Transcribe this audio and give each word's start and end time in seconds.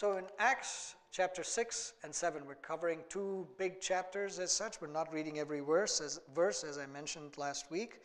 So 0.00 0.16
in 0.16 0.24
Acts 0.38 0.94
chapter 1.12 1.44
6 1.44 1.92
and 2.04 2.14
7, 2.14 2.46
we're 2.46 2.54
covering 2.54 3.00
two 3.10 3.46
big 3.58 3.82
chapters 3.82 4.38
as 4.38 4.50
such. 4.50 4.80
We're 4.80 4.88
not 4.88 5.12
reading 5.12 5.38
every 5.38 5.60
verse 5.60 6.00
as, 6.00 6.22
verse, 6.34 6.64
as 6.64 6.78
I 6.78 6.86
mentioned 6.86 7.36
last 7.36 7.70
week. 7.70 8.00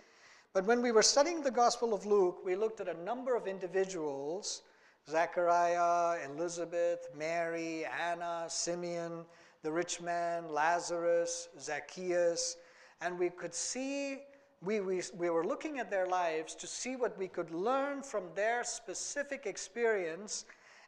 But 0.51 0.65
when 0.65 0.81
we 0.81 0.91
were 0.91 1.01
studying 1.01 1.41
the 1.41 1.51
Gospel 1.51 1.93
of 1.93 2.05
Luke, 2.05 2.39
we 2.43 2.57
looked 2.57 2.81
at 2.81 2.89
a 2.89 3.01
number 3.05 3.33
of 3.33 3.47
individuals 3.47 4.63
Zechariah, 5.09 6.19
Elizabeth, 6.29 7.07
Mary, 7.17 7.85
Anna, 7.85 8.43
Simeon, 8.49 9.23
the 9.63 9.71
rich 9.71 10.01
man, 10.01 10.51
Lazarus, 10.51 11.47
Zacchaeus, 11.61 12.57
and 12.99 13.17
we 13.17 13.29
could 13.29 13.55
see, 13.55 14.17
we, 14.61 14.81
we, 14.81 15.01
we 15.15 15.29
were 15.29 15.45
looking 15.45 15.79
at 15.79 15.89
their 15.89 16.07
lives 16.07 16.55
to 16.55 16.67
see 16.67 16.97
what 16.97 17.17
we 17.17 17.29
could 17.29 17.51
learn 17.51 18.03
from 18.03 18.25
their 18.35 18.65
specific 18.65 19.45
experience 19.45 20.43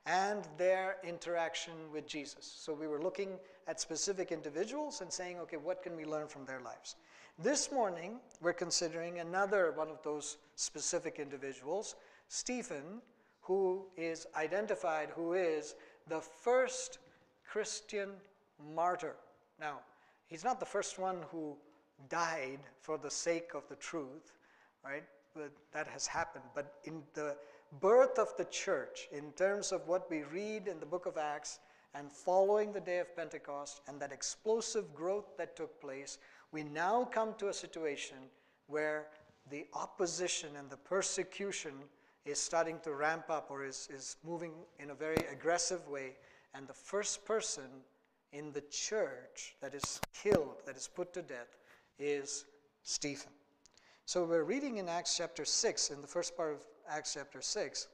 and 0.08 0.48
their 0.58 0.96
interaction 1.04 1.74
with 1.92 2.08
Jesus. 2.08 2.56
So 2.58 2.74
we 2.74 2.88
were 2.88 3.02
looking 3.02 3.38
at 3.68 3.80
specific 3.80 4.32
individuals 4.32 5.02
and 5.02 5.12
saying, 5.12 5.38
okay, 5.40 5.58
what 5.58 5.84
can 5.84 5.98
we 5.98 6.06
learn 6.06 6.28
from 6.28 6.46
their 6.46 6.62
lives? 6.62 6.96
This 7.38 7.72
morning, 7.72 8.20
we're 8.42 8.54
considering 8.54 9.20
another 9.20 9.74
one 9.76 9.90
of 9.90 10.02
those 10.04 10.38
specific 10.56 11.20
individuals, 11.20 11.96
Stephen, 12.30 13.02
who 13.42 13.86
is 13.98 14.26
identified, 14.36 15.10
who 15.14 15.34
is 15.34 15.76
the 16.08 16.22
first 16.22 17.00
Christian 17.46 18.10
martyr. 18.74 19.16
Now, 19.60 19.80
he's 20.28 20.44
not 20.44 20.60
the 20.60 20.66
first 20.66 20.98
one 20.98 21.18
who 21.32 21.58
died 22.10 22.60
for 22.80 22.98
the 22.98 23.12
sake 23.12 23.52
of 23.54 23.68
the 23.68 23.76
truth, 23.76 24.34
right? 24.84 25.04
But 25.36 25.52
that 25.74 25.88
has 25.88 26.08
happened. 26.08 26.46
But 26.56 26.76
in 26.86 27.04
the 27.14 27.36
birth 27.82 28.18
of 28.18 28.36
the 28.38 28.46
church, 28.46 29.08
in 29.12 29.32
terms 29.34 29.72
of 29.72 29.88
what 29.88 30.10
we 30.10 30.24
read 30.24 30.68
in 30.68 30.80
the 30.80 30.86
book 30.86 31.06
of 31.06 31.18
Acts 31.18 31.60
and 31.94 32.12
following 32.12 32.72
the 32.72 32.80
day 32.80 33.00
of 33.00 33.16
Pentecost 33.16 33.82
and 33.88 34.00
that 34.00 34.12
explosive 34.12 34.94
growth 34.94 35.38
that 35.38 35.56
took 35.56 35.80
place, 35.82 36.18
we 36.52 36.64
now 36.64 37.04
come 37.06 37.34
to 37.38 37.50
a 37.50 37.54
situation 37.54 38.18
where 38.68 39.08
the 39.50 39.66
opposition 39.74 40.50
and 40.58 40.70
the 40.70 40.78
persecution 40.78 41.74
is 42.26 42.40
starting 42.40 42.80
to 42.84 42.94
ramp 42.94 43.26
up 43.30 43.50
or 43.50 43.64
is, 43.64 43.88
is 43.92 44.18
moving 44.26 44.52
in 44.80 44.92
a 44.92 44.96
very 44.96 45.26
aggressive 45.32 45.88
way. 45.88 46.16
And 46.54 46.68
the 46.68 46.74
first 46.74 47.26
person 47.26 47.64
in 48.34 48.52
the 48.52 48.64
church 48.70 49.56
that 49.62 49.74
is 49.74 50.02
killed, 50.14 50.58
that 50.66 50.76
is 50.76 50.90
put 50.94 51.14
to 51.14 51.22
death, 51.22 51.58
is 51.98 52.46
Stephen. 52.84 53.32
So 54.06 54.26
we're 54.26 54.44
reading 54.44 54.78
in 54.78 54.88
Acts 54.88 55.18
chapter 55.18 55.46
6, 55.46 55.90
in 55.90 56.02
the 56.02 56.08
first 56.08 56.36
part 56.36 56.54
of 56.54 56.60
Acts 56.90 57.14
chapter 57.14 57.42
6, 57.42 57.88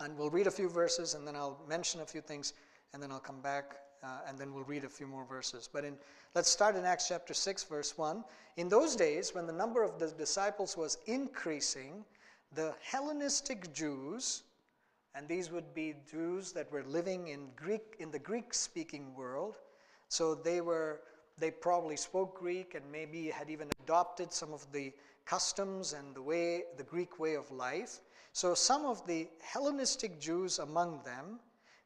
and 0.00 0.16
we'll 0.16 0.30
read 0.30 0.46
a 0.46 0.50
few 0.50 0.68
verses 0.68 1.14
and 1.14 1.26
then 1.26 1.34
I'll 1.34 1.60
mention 1.68 2.00
a 2.00 2.06
few 2.06 2.20
things 2.20 2.52
and 2.92 3.02
then 3.02 3.10
I'll 3.10 3.18
come 3.18 3.40
back 3.40 3.76
uh, 4.02 4.20
and 4.28 4.38
then 4.38 4.54
we'll 4.54 4.64
read 4.64 4.84
a 4.84 4.88
few 4.88 5.06
more 5.06 5.24
verses. 5.24 5.68
But 5.72 5.84
in, 5.84 5.96
let's 6.34 6.48
start 6.48 6.76
in 6.76 6.84
Acts 6.84 7.08
chapter 7.08 7.34
6, 7.34 7.64
verse 7.64 7.96
1. 7.98 8.24
In 8.56 8.68
those 8.68 8.94
days, 8.94 9.34
when 9.34 9.46
the 9.46 9.52
number 9.52 9.82
of 9.82 9.98
the 9.98 10.08
disciples 10.08 10.76
was 10.76 10.98
increasing, 11.06 12.04
the 12.54 12.74
Hellenistic 12.82 13.72
Jews, 13.72 14.44
and 15.14 15.26
these 15.26 15.50
would 15.50 15.74
be 15.74 15.94
Jews 16.08 16.52
that 16.52 16.70
were 16.70 16.84
living 16.84 17.28
in 17.28 17.48
Greek 17.56 17.96
in 17.98 18.10
the 18.10 18.18
Greek-speaking 18.18 19.14
world, 19.14 19.56
so 20.08 20.34
they 20.34 20.60
were 20.60 21.00
they 21.38 21.50
probably 21.50 21.96
spoke 21.96 22.38
Greek 22.38 22.74
and 22.74 22.84
maybe 22.90 23.26
had 23.26 23.50
even 23.50 23.68
adopted 23.82 24.32
some 24.32 24.54
of 24.54 24.66
the 24.72 24.92
customs 25.26 25.92
and 25.92 26.14
the 26.14 26.22
way 26.22 26.62
the 26.76 26.82
Greek 26.82 27.18
way 27.18 27.34
of 27.34 27.50
life. 27.50 28.00
So 28.32 28.54
some 28.54 28.86
of 28.86 29.06
the 29.06 29.28
Hellenistic 29.40 30.20
Jews 30.20 30.58
among 30.58 31.00
them 31.04 31.40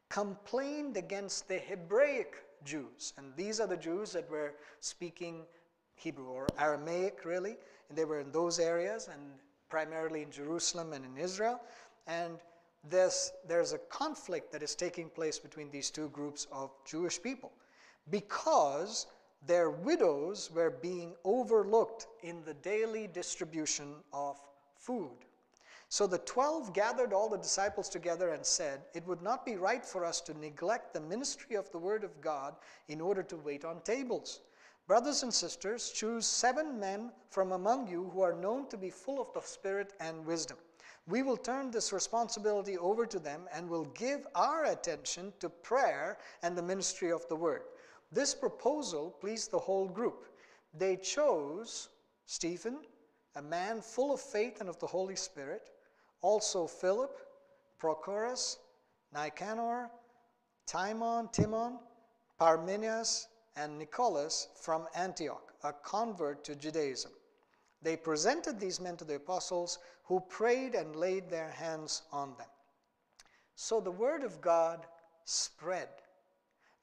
complained 0.09 0.97
against 0.97 1.47
the 1.47 1.57
Hebraic 1.57 2.35
Jews, 2.63 3.13
and 3.17 3.33
these 3.35 3.59
are 3.59 3.67
the 3.67 3.77
Jews 3.77 4.11
that 4.13 4.29
were 4.29 4.53
speaking 4.79 5.43
Hebrew 5.95 6.25
or 6.25 6.47
Aramaic, 6.59 7.25
really, 7.25 7.57
and 7.89 7.97
they 7.97 8.05
were 8.05 8.19
in 8.19 8.31
those 8.31 8.59
areas 8.59 9.07
and 9.11 9.21
primarily 9.69 10.23
in 10.23 10.31
Jerusalem 10.31 10.93
and 10.93 11.05
in 11.05 11.17
Israel. 11.17 11.61
And 12.07 12.37
there's, 12.89 13.31
there's 13.47 13.73
a 13.73 13.77
conflict 13.77 14.51
that 14.51 14.63
is 14.63 14.75
taking 14.75 15.09
place 15.09 15.37
between 15.39 15.69
these 15.69 15.89
two 15.89 16.09
groups 16.09 16.47
of 16.51 16.71
Jewish 16.85 17.21
people 17.21 17.51
because 18.09 19.05
their 19.45 19.69
widows 19.69 20.51
were 20.53 20.69
being 20.69 21.13
overlooked 21.23 22.07
in 22.21 22.43
the 22.43 22.53
daily 22.53 23.07
distribution 23.07 23.95
of 24.13 24.39
food. 24.75 25.25
So 25.89 26.07
the 26.07 26.19
twelve 26.19 26.73
gathered 26.73 27.11
all 27.11 27.27
the 27.27 27.37
disciples 27.37 27.89
together 27.89 28.29
and 28.29 28.45
said, 28.45 28.81
It 28.93 29.05
would 29.07 29.21
not 29.21 29.45
be 29.45 29.57
right 29.57 29.85
for 29.85 30.05
us 30.05 30.21
to 30.21 30.37
neglect 30.37 30.93
the 30.93 31.01
ministry 31.01 31.57
of 31.57 31.69
the 31.71 31.79
Word 31.79 32.03
of 32.03 32.21
God 32.21 32.55
in 32.87 33.01
order 33.01 33.23
to 33.23 33.35
wait 33.35 33.65
on 33.65 33.81
tables. 33.81 34.39
Brothers 34.87 35.23
and 35.23 35.33
sisters, 35.33 35.91
choose 35.91 36.25
seven 36.25 36.79
men 36.79 37.11
from 37.29 37.51
among 37.51 37.87
you 37.87 38.09
who 38.13 38.21
are 38.21 38.33
known 38.33 38.67
to 38.69 38.77
be 38.77 38.89
full 38.89 39.21
of 39.21 39.33
the 39.33 39.41
Spirit 39.41 39.93
and 39.99 40.25
wisdom. 40.25 40.57
We 41.07 41.23
will 41.23 41.37
turn 41.37 41.71
this 41.71 41.91
responsibility 41.91 42.77
over 42.77 43.05
to 43.05 43.19
them 43.19 43.49
and 43.53 43.69
will 43.69 43.85
give 43.85 44.25
our 44.33 44.65
attention 44.65 45.33
to 45.39 45.49
prayer 45.49 46.19
and 46.41 46.57
the 46.57 46.63
ministry 46.63 47.11
of 47.11 47.27
the 47.27 47.35
Word. 47.35 47.63
This 48.11 48.35
proposal 48.35 49.11
pleased 49.21 49.51
the 49.51 49.59
whole 49.59 49.87
group. 49.87 50.27
They 50.73 50.97
chose 50.97 51.89
Stephen, 52.25 52.79
a 53.35 53.41
man 53.41 53.81
full 53.81 54.13
of 54.13 54.19
faith 54.19 54.59
and 54.59 54.69
of 54.69 54.79
the 54.79 54.87
Holy 54.87 55.15
Spirit, 55.15 55.69
also 56.21 56.67
Philip, 56.67 57.17
Prochorus, 57.79 58.57
Nicanor, 59.13 59.89
Timon, 60.65 61.29
Timon, 61.29 61.79
Parmenas, 62.39 63.27
and 63.55 63.77
Nicholas 63.77 64.49
from 64.55 64.87
Antioch, 64.95 65.53
a 65.63 65.73
convert 65.73 66.43
to 66.43 66.55
Judaism. 66.55 67.11
They 67.81 67.97
presented 67.97 68.59
these 68.59 68.79
men 68.79 68.97
to 68.97 69.05
the 69.05 69.15
apostles, 69.15 69.79
who 70.03 70.19
prayed 70.19 70.75
and 70.75 70.95
laid 70.95 71.29
their 71.29 71.49
hands 71.49 72.03
on 72.11 72.35
them. 72.37 72.47
So 73.55 73.79
the 73.79 73.91
word 73.91 74.23
of 74.23 74.41
God 74.41 74.85
spread 75.25 75.89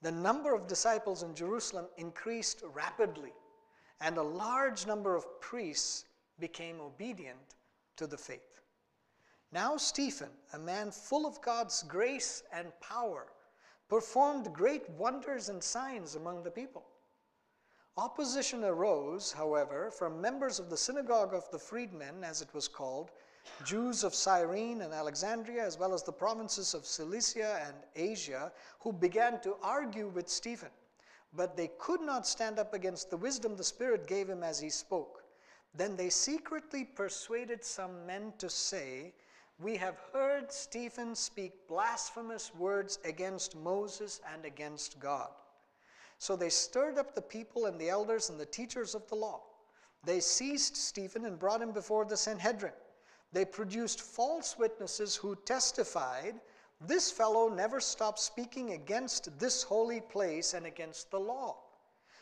the 0.02 0.12
number 0.12 0.54
of 0.54 0.66
disciples 0.66 1.22
in 1.22 1.34
Jerusalem 1.34 1.86
increased 1.96 2.62
rapidly, 2.72 3.32
and 4.00 4.16
a 4.16 4.22
large 4.22 4.86
number 4.86 5.16
of 5.16 5.40
priests 5.40 6.04
became 6.38 6.80
obedient 6.80 7.56
to 7.96 8.06
the 8.06 8.16
faith. 8.16 8.60
Now, 9.50 9.76
Stephen, 9.76 10.30
a 10.52 10.58
man 10.58 10.90
full 10.90 11.26
of 11.26 11.40
God's 11.40 11.82
grace 11.82 12.42
and 12.52 12.68
power, 12.80 13.26
performed 13.88 14.52
great 14.52 14.88
wonders 14.90 15.48
and 15.48 15.62
signs 15.62 16.14
among 16.14 16.42
the 16.42 16.50
people. 16.50 16.84
Opposition 17.96 18.62
arose, 18.62 19.32
however, 19.32 19.90
from 19.90 20.20
members 20.20 20.60
of 20.60 20.70
the 20.70 20.76
synagogue 20.76 21.34
of 21.34 21.50
the 21.50 21.58
freedmen, 21.58 22.22
as 22.22 22.42
it 22.42 22.54
was 22.54 22.68
called, 22.68 23.10
Jews 23.64 24.04
of 24.04 24.14
Cyrene 24.14 24.82
and 24.82 24.92
Alexandria, 24.92 25.64
as 25.64 25.78
well 25.78 25.92
as 25.92 26.02
the 26.02 26.12
provinces 26.12 26.74
of 26.74 26.86
Cilicia 26.86 27.60
and 27.66 27.76
Asia, 27.96 28.52
who 28.80 28.92
began 28.92 29.40
to 29.40 29.56
argue 29.62 30.08
with 30.08 30.28
Stephen. 30.28 30.70
But 31.34 31.56
they 31.56 31.70
could 31.78 32.00
not 32.00 32.26
stand 32.26 32.58
up 32.58 32.72
against 32.72 33.10
the 33.10 33.16
wisdom 33.16 33.56
the 33.56 33.64
Spirit 33.64 34.06
gave 34.06 34.28
him 34.28 34.42
as 34.42 34.58
he 34.60 34.70
spoke. 34.70 35.24
Then 35.74 35.96
they 35.96 36.10
secretly 36.10 36.84
persuaded 36.84 37.64
some 37.64 38.06
men 38.06 38.32
to 38.38 38.48
say, 38.48 39.12
We 39.58 39.76
have 39.76 39.98
heard 40.12 40.50
Stephen 40.50 41.14
speak 41.14 41.68
blasphemous 41.68 42.54
words 42.54 42.98
against 43.04 43.56
Moses 43.56 44.20
and 44.32 44.44
against 44.44 44.98
God. 44.98 45.30
So 46.18 46.34
they 46.34 46.48
stirred 46.48 46.98
up 46.98 47.14
the 47.14 47.22
people 47.22 47.66
and 47.66 47.78
the 47.80 47.90
elders 47.90 48.30
and 48.30 48.40
the 48.40 48.46
teachers 48.46 48.94
of 48.94 49.06
the 49.08 49.14
law. 49.14 49.42
They 50.04 50.20
seized 50.20 50.76
Stephen 50.76 51.24
and 51.26 51.38
brought 51.38 51.62
him 51.62 51.72
before 51.72 52.04
the 52.04 52.16
Sanhedrin. 52.16 52.72
They 53.32 53.44
produced 53.44 54.00
false 54.00 54.58
witnesses 54.58 55.16
who 55.16 55.36
testified, 55.44 56.40
This 56.80 57.10
fellow 57.10 57.48
never 57.48 57.80
stopped 57.80 58.20
speaking 58.20 58.72
against 58.72 59.38
this 59.38 59.62
holy 59.62 60.00
place 60.00 60.54
and 60.54 60.66
against 60.66 61.10
the 61.10 61.20
law. 61.20 61.56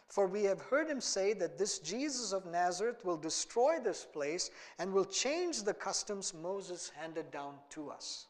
For 0.08 0.26
we 0.26 0.44
have 0.44 0.61
heard 0.61 0.88
him 0.88 1.00
say 1.00 1.32
that 1.35 1.58
this 1.58 1.81
Jesus 1.81 2.32
of 2.32 2.47
Nazareth 2.47 3.05
will 3.05 3.17
destroy 3.17 3.79
this 3.81 4.05
place 4.05 4.50
and 4.79 4.93
will 4.93 5.05
change 5.05 5.62
the 5.62 5.75
customs 5.75 6.32
Moses 6.32 6.93
handed 6.97 7.31
down 7.31 7.55
to 7.70 7.91
us. 7.91 8.26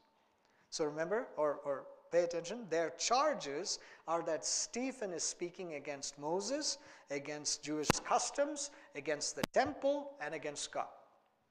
So 0.71 0.85
remember, 0.85 1.29
or, 1.37 1.61
or 1.65 1.85
pay 2.11 2.25
attention, 2.25 2.67
their 2.71 2.91
charges 2.99 3.79
are 4.09 4.23
that 4.23 4.45
Stephen 4.45 5.13
is 5.13 5.23
speaking 5.23 5.75
against 5.75 6.19
Moses, 6.19 6.79
against 7.11 7.63
Jewish 7.63 7.91
customs, 8.05 8.71
against 8.95 9.37
the 9.37 9.43
temple, 9.53 10.13
and 10.21 10.35
against 10.35 10.73
God. 10.73 10.89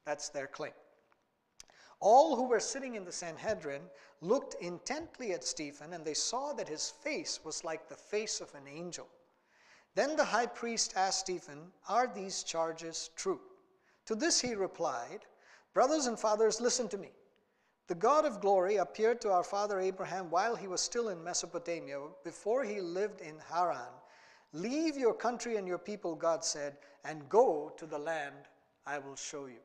That's 0.05 0.29
their 0.29 0.47
claim. 0.47 0.73
All 2.05 2.35
who 2.35 2.43
were 2.43 2.59
sitting 2.59 2.93
in 2.93 3.03
the 3.03 3.11
Sanhedrin 3.11 3.81
looked 4.21 4.53
intently 4.61 5.31
at 5.31 5.43
Stephen, 5.43 5.91
and 5.91 6.05
they 6.05 6.13
saw 6.13 6.53
that 6.53 6.67
his 6.67 6.91
face 6.91 7.43
was 7.43 7.63
like 7.63 7.89
the 7.89 7.95
face 7.95 8.41
of 8.41 8.53
an 8.53 8.67
angel. 8.67 9.07
Then 9.95 10.15
the 10.15 10.23
high 10.23 10.45
priest 10.45 10.93
asked 10.95 11.21
Stephen, 11.21 11.71
Are 11.89 12.05
these 12.05 12.43
charges 12.43 13.09
true? 13.15 13.41
To 14.05 14.13
this 14.13 14.39
he 14.39 14.53
replied, 14.53 15.25
Brothers 15.73 16.05
and 16.05 16.19
fathers, 16.19 16.61
listen 16.61 16.87
to 16.89 16.97
me. 16.99 17.09
The 17.87 17.95
God 17.95 18.23
of 18.23 18.39
glory 18.39 18.75
appeared 18.75 19.19
to 19.21 19.31
our 19.31 19.43
father 19.43 19.79
Abraham 19.79 20.29
while 20.29 20.55
he 20.55 20.67
was 20.67 20.81
still 20.81 21.09
in 21.09 21.23
Mesopotamia, 21.23 22.01
before 22.23 22.63
he 22.63 22.81
lived 22.81 23.21
in 23.21 23.39
Haran. 23.51 23.93
Leave 24.53 24.95
your 24.95 25.15
country 25.15 25.55
and 25.55 25.67
your 25.67 25.79
people, 25.79 26.13
God 26.13 26.45
said, 26.45 26.77
and 27.03 27.27
go 27.29 27.73
to 27.77 27.87
the 27.87 27.97
land 27.97 28.47
I 28.85 28.99
will 28.99 29.15
show 29.15 29.47
you. 29.47 29.61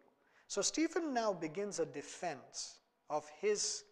So 0.51 0.63
Stephen 0.63 1.15
now 1.15 1.33
begins 1.33 1.79
a 1.79 1.87
defense 1.87 2.79
of 3.09 3.25
his, 3.41 3.85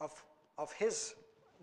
of, 0.00 0.10
of 0.58 0.72
his 0.72 1.14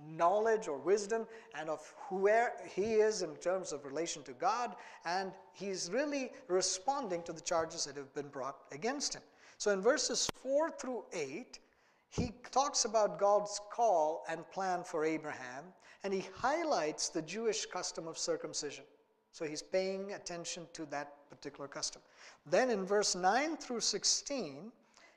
knowledge 0.01 0.69
or 0.69 0.77
wisdom 0.77 1.27
and 1.55 1.69
of 1.69 1.81
where 2.09 2.53
he 2.73 2.93
is 2.93 3.21
in 3.21 3.35
terms 3.35 3.73
of 3.73 3.83
relation 3.83 4.23
to 4.23 4.31
God, 4.31 4.77
and 5.03 5.33
he's 5.51 5.89
really 5.91 6.31
responding 6.47 7.21
to 7.23 7.33
the 7.33 7.41
charges 7.41 7.83
that 7.83 7.97
have 7.97 8.13
been 8.13 8.29
brought 8.29 8.61
against 8.71 9.13
him. 9.13 9.23
So 9.57 9.71
in 9.71 9.81
verses 9.81 10.29
4 10.41 10.71
through 10.71 11.03
8, 11.11 11.59
he 12.07 12.31
talks 12.49 12.85
about 12.85 13.19
God's 13.19 13.59
call 13.69 14.23
and 14.29 14.49
plan 14.51 14.85
for 14.85 15.03
Abraham, 15.03 15.65
and 16.05 16.13
he 16.13 16.23
highlights 16.33 17.09
the 17.09 17.23
Jewish 17.23 17.65
custom 17.65 18.07
of 18.07 18.17
circumcision. 18.17 18.85
So 19.31 19.45
he's 19.45 19.61
paying 19.61 20.13
attention 20.13 20.67
to 20.73 20.85
that 20.87 21.29
particular 21.29 21.67
custom. 21.67 22.01
Then 22.45 22.69
in 22.69 22.85
verse 22.85 23.15
9 23.15 23.57
through 23.57 23.81
16, 23.81 24.71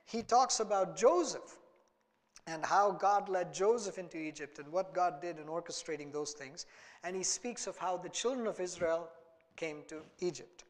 he 0.05 0.21
talks 0.21 0.59
about 0.59 0.95
Joseph 0.95 1.57
and 2.47 2.65
how 2.65 2.91
God 2.91 3.29
led 3.29 3.53
Joseph 3.53 3.97
into 3.97 4.17
Egypt 4.17 4.59
and 4.59 4.71
what 4.71 4.93
God 4.93 5.21
did 5.21 5.39
in 5.39 5.45
orchestrating 5.45 6.11
those 6.11 6.33
things. 6.33 6.65
And 7.03 7.15
he 7.15 7.23
speaks 7.23 7.67
of 7.67 7.77
how 7.77 7.97
the 7.97 8.09
children 8.09 8.47
of 8.47 8.59
Israel 8.59 9.09
came 9.55 9.83
to 9.87 10.01
Egypt. 10.19 10.65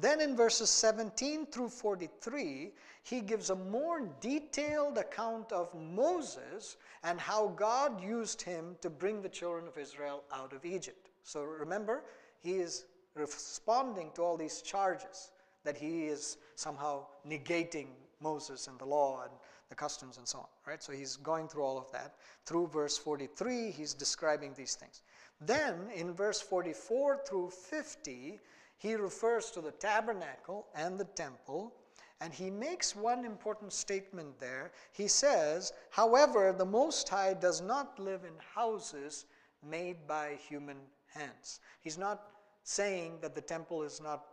Then 0.00 0.20
in 0.20 0.36
verses 0.36 0.70
17 0.70 1.46
through 1.46 1.70
43, 1.70 2.70
he 3.02 3.20
gives 3.20 3.50
a 3.50 3.56
more 3.56 4.08
detailed 4.20 4.96
account 4.96 5.50
of 5.50 5.74
Moses 5.74 6.76
and 7.02 7.18
how 7.18 7.48
God 7.48 8.00
used 8.00 8.40
him 8.40 8.76
to 8.80 8.90
bring 8.90 9.22
the 9.22 9.28
children 9.28 9.66
of 9.66 9.76
Israel 9.76 10.22
out 10.32 10.52
of 10.52 10.64
Egypt. 10.64 11.10
So 11.24 11.42
remember, 11.42 12.04
he 12.40 12.54
is 12.54 12.84
responding 13.14 14.10
to 14.14 14.22
all 14.22 14.36
these 14.36 14.62
charges 14.62 15.30
that 15.64 15.76
he 15.76 16.06
is 16.06 16.38
somehow 16.54 17.04
negating 17.26 17.88
Moses 18.20 18.68
and 18.68 18.78
the 18.78 18.84
law 18.84 19.22
and 19.22 19.32
the 19.68 19.74
customs 19.74 20.16
and 20.16 20.26
so 20.26 20.38
on, 20.38 20.46
right? 20.66 20.82
So 20.82 20.92
he's 20.92 21.16
going 21.16 21.48
through 21.48 21.62
all 21.62 21.78
of 21.78 21.90
that. 21.92 22.14
Through 22.46 22.68
verse 22.68 22.96
43, 22.96 23.70
he's 23.70 23.94
describing 23.94 24.54
these 24.56 24.74
things. 24.74 25.02
Then 25.40 25.88
in 25.94 26.14
verse 26.14 26.40
44 26.40 27.20
through 27.28 27.50
50, 27.50 28.40
he 28.78 28.94
refers 28.94 29.50
to 29.50 29.60
the 29.60 29.72
tabernacle 29.72 30.66
and 30.74 30.98
the 30.98 31.04
temple, 31.04 31.74
and 32.20 32.32
he 32.32 32.50
makes 32.50 32.96
one 32.96 33.24
important 33.24 33.72
statement 33.72 34.38
there. 34.38 34.72
He 34.92 35.06
says, 35.06 35.72
However, 35.90 36.52
the 36.52 36.64
Most 36.64 37.08
High 37.08 37.34
does 37.34 37.60
not 37.60 37.98
live 37.98 38.24
in 38.24 38.34
houses 38.54 39.26
made 39.68 40.06
by 40.06 40.38
human 40.48 40.78
hands. 41.18 41.60
He's 41.80 41.98
not 41.98 42.30
saying 42.62 43.18
that 43.22 43.34
the 43.34 43.40
temple 43.40 43.82
is 43.82 44.00
not 44.00 44.26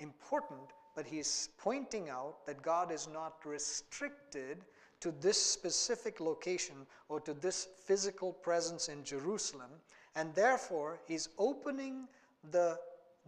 important, 0.00 0.72
but 0.94 1.06
he's 1.06 1.50
pointing 1.58 2.08
out 2.08 2.46
that 2.46 2.62
God 2.62 2.90
is 2.92 3.08
not 3.12 3.34
restricted 3.44 4.64
to 5.00 5.12
this 5.20 5.40
specific 5.40 6.20
location 6.20 6.76
or 7.08 7.20
to 7.20 7.34
this 7.34 7.68
physical 7.84 8.32
presence 8.32 8.88
in 8.88 9.04
Jerusalem, 9.04 9.70
and 10.16 10.34
therefore 10.34 11.00
he's 11.06 11.28
opening 11.38 12.08
the, 12.50 12.78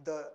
the, 0.03 0.31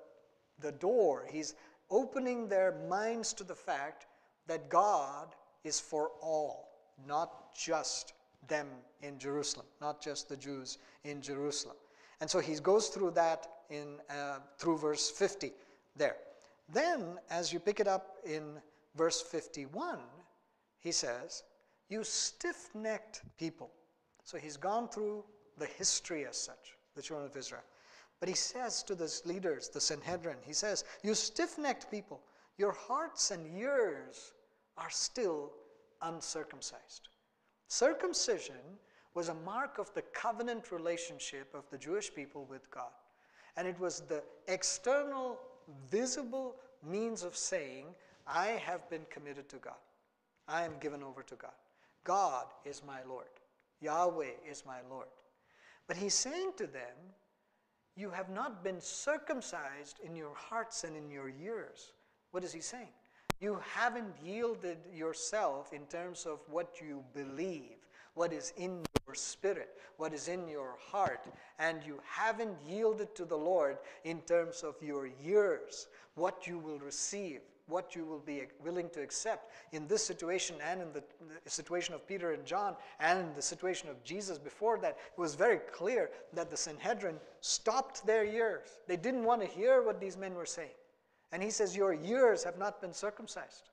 the 0.60 0.72
door, 0.72 1.26
he's 1.30 1.54
opening 1.90 2.48
their 2.48 2.76
minds 2.88 3.32
to 3.34 3.44
the 3.44 3.54
fact 3.54 4.06
that 4.46 4.68
God 4.68 5.34
is 5.64 5.80
for 5.80 6.10
all, 6.20 6.68
not 7.06 7.54
just 7.54 8.12
them 8.48 8.66
in 9.02 9.18
Jerusalem, 9.18 9.66
not 9.80 10.02
just 10.02 10.28
the 10.28 10.36
Jews 10.36 10.78
in 11.04 11.20
Jerusalem. 11.20 11.76
And 12.22 12.30
so 12.30 12.38
he 12.38 12.54
goes 12.54 12.86
through 12.86 13.10
that 13.10 13.48
in 13.68 13.98
uh, 14.08 14.38
through 14.56 14.78
verse 14.78 15.10
50 15.10 15.50
there. 15.96 16.14
Then, 16.72 17.18
as 17.28 17.52
you 17.52 17.58
pick 17.58 17.80
it 17.80 17.88
up 17.88 18.18
in 18.24 18.60
verse 18.94 19.20
51, 19.20 19.98
he 20.78 20.92
says, 20.92 21.42
You 21.88 22.04
stiff 22.04 22.68
necked 22.74 23.22
people. 23.36 23.72
So 24.22 24.38
he's 24.38 24.56
gone 24.56 24.88
through 24.88 25.24
the 25.58 25.66
history 25.66 26.24
as 26.24 26.36
such, 26.36 26.76
the 26.94 27.02
children 27.02 27.28
of 27.28 27.36
Israel. 27.36 27.64
But 28.20 28.28
he 28.28 28.36
says 28.36 28.84
to 28.84 28.94
the 28.94 29.12
leaders, 29.24 29.68
the 29.68 29.80
Sanhedrin, 29.80 30.36
he 30.46 30.52
says, 30.52 30.84
You 31.02 31.14
stiff 31.14 31.58
necked 31.58 31.90
people, 31.90 32.20
your 32.56 32.70
hearts 32.70 33.32
and 33.32 33.44
ears 33.58 34.32
are 34.78 34.90
still 34.90 35.50
uncircumcised. 36.02 37.08
Circumcision 37.66 38.78
was 39.14 39.28
a 39.28 39.34
mark 39.34 39.78
of 39.78 39.92
the 39.94 40.02
covenant 40.02 40.72
relationship 40.72 41.54
of 41.54 41.68
the 41.70 41.78
Jewish 41.78 42.14
people 42.14 42.46
with 42.48 42.70
God. 42.70 42.92
And 43.56 43.68
it 43.68 43.78
was 43.78 44.00
the 44.00 44.22
external, 44.48 45.38
visible 45.90 46.56
means 46.82 47.22
of 47.22 47.36
saying, 47.36 47.86
I 48.26 48.46
have 48.46 48.88
been 48.88 49.04
committed 49.10 49.48
to 49.50 49.56
God. 49.56 49.74
I 50.48 50.64
am 50.64 50.72
given 50.80 51.02
over 51.02 51.22
to 51.22 51.34
God. 51.34 51.52
God 52.04 52.46
is 52.64 52.82
my 52.86 53.00
Lord. 53.08 53.26
Yahweh 53.80 54.32
is 54.48 54.64
my 54.66 54.78
Lord. 54.88 55.08
But 55.86 55.96
he's 55.96 56.14
saying 56.14 56.52
to 56.56 56.66
them, 56.66 56.96
You 57.96 58.10
have 58.10 58.30
not 58.30 58.64
been 58.64 58.80
circumcised 58.80 59.98
in 60.04 60.16
your 60.16 60.34
hearts 60.34 60.84
and 60.84 60.96
in 60.96 61.10
your 61.10 61.28
ears. 61.28 61.92
What 62.30 62.44
is 62.44 62.52
he 62.52 62.60
saying? 62.60 62.88
You 63.40 63.58
haven't 63.74 64.14
yielded 64.24 64.78
yourself 64.92 65.72
in 65.72 65.84
terms 65.86 66.26
of 66.26 66.38
what 66.48 66.80
you 66.80 67.02
believe, 67.12 67.81
what 68.14 68.32
is 68.32 68.52
in 68.56 68.82
your 69.06 69.14
spirit, 69.14 69.70
what 69.96 70.12
is 70.12 70.28
in 70.28 70.48
your 70.48 70.76
heart, 70.90 71.26
and 71.58 71.82
you 71.86 72.00
haven't 72.04 72.56
yielded 72.66 73.14
to 73.14 73.24
the 73.24 73.36
Lord 73.36 73.78
in 74.04 74.20
terms 74.22 74.62
of 74.62 74.74
your 74.82 75.08
years, 75.22 75.88
what 76.14 76.46
you 76.46 76.58
will 76.58 76.78
receive, 76.78 77.40
what 77.66 77.96
you 77.96 78.04
will 78.04 78.18
be 78.18 78.42
willing 78.62 78.90
to 78.90 79.00
accept 79.00 79.52
in 79.72 79.86
this 79.86 80.04
situation 80.04 80.56
and 80.64 80.82
in 80.82 80.92
the, 80.92 81.02
situation 81.46 81.94
of 81.94 82.06
Peter 82.06 82.32
and 82.32 82.44
John 82.44 82.76
and 83.00 83.18
in 83.18 83.34
the 83.34 83.42
situation 83.42 83.88
of 83.88 84.02
Jesus 84.04 84.38
before 84.38 84.78
that, 84.78 84.98
it 85.16 85.20
was 85.20 85.34
very 85.34 85.58
clear 85.72 86.10
that 86.34 86.50
the 86.50 86.56
Sanhedrin 86.56 87.16
stopped 87.40 88.06
their 88.06 88.24
ears. 88.24 88.68
They 88.86 88.96
didn't 88.96 89.24
want 89.24 89.40
to 89.40 89.46
hear 89.46 89.82
what 89.82 90.00
these 90.00 90.16
men 90.16 90.34
were 90.34 90.46
saying. 90.46 90.70
And 91.32 91.42
he 91.42 91.50
says, 91.50 91.74
Your 91.74 91.94
ears 91.94 92.44
have 92.44 92.58
not 92.58 92.80
been 92.80 92.92
circumcised. 92.92 93.70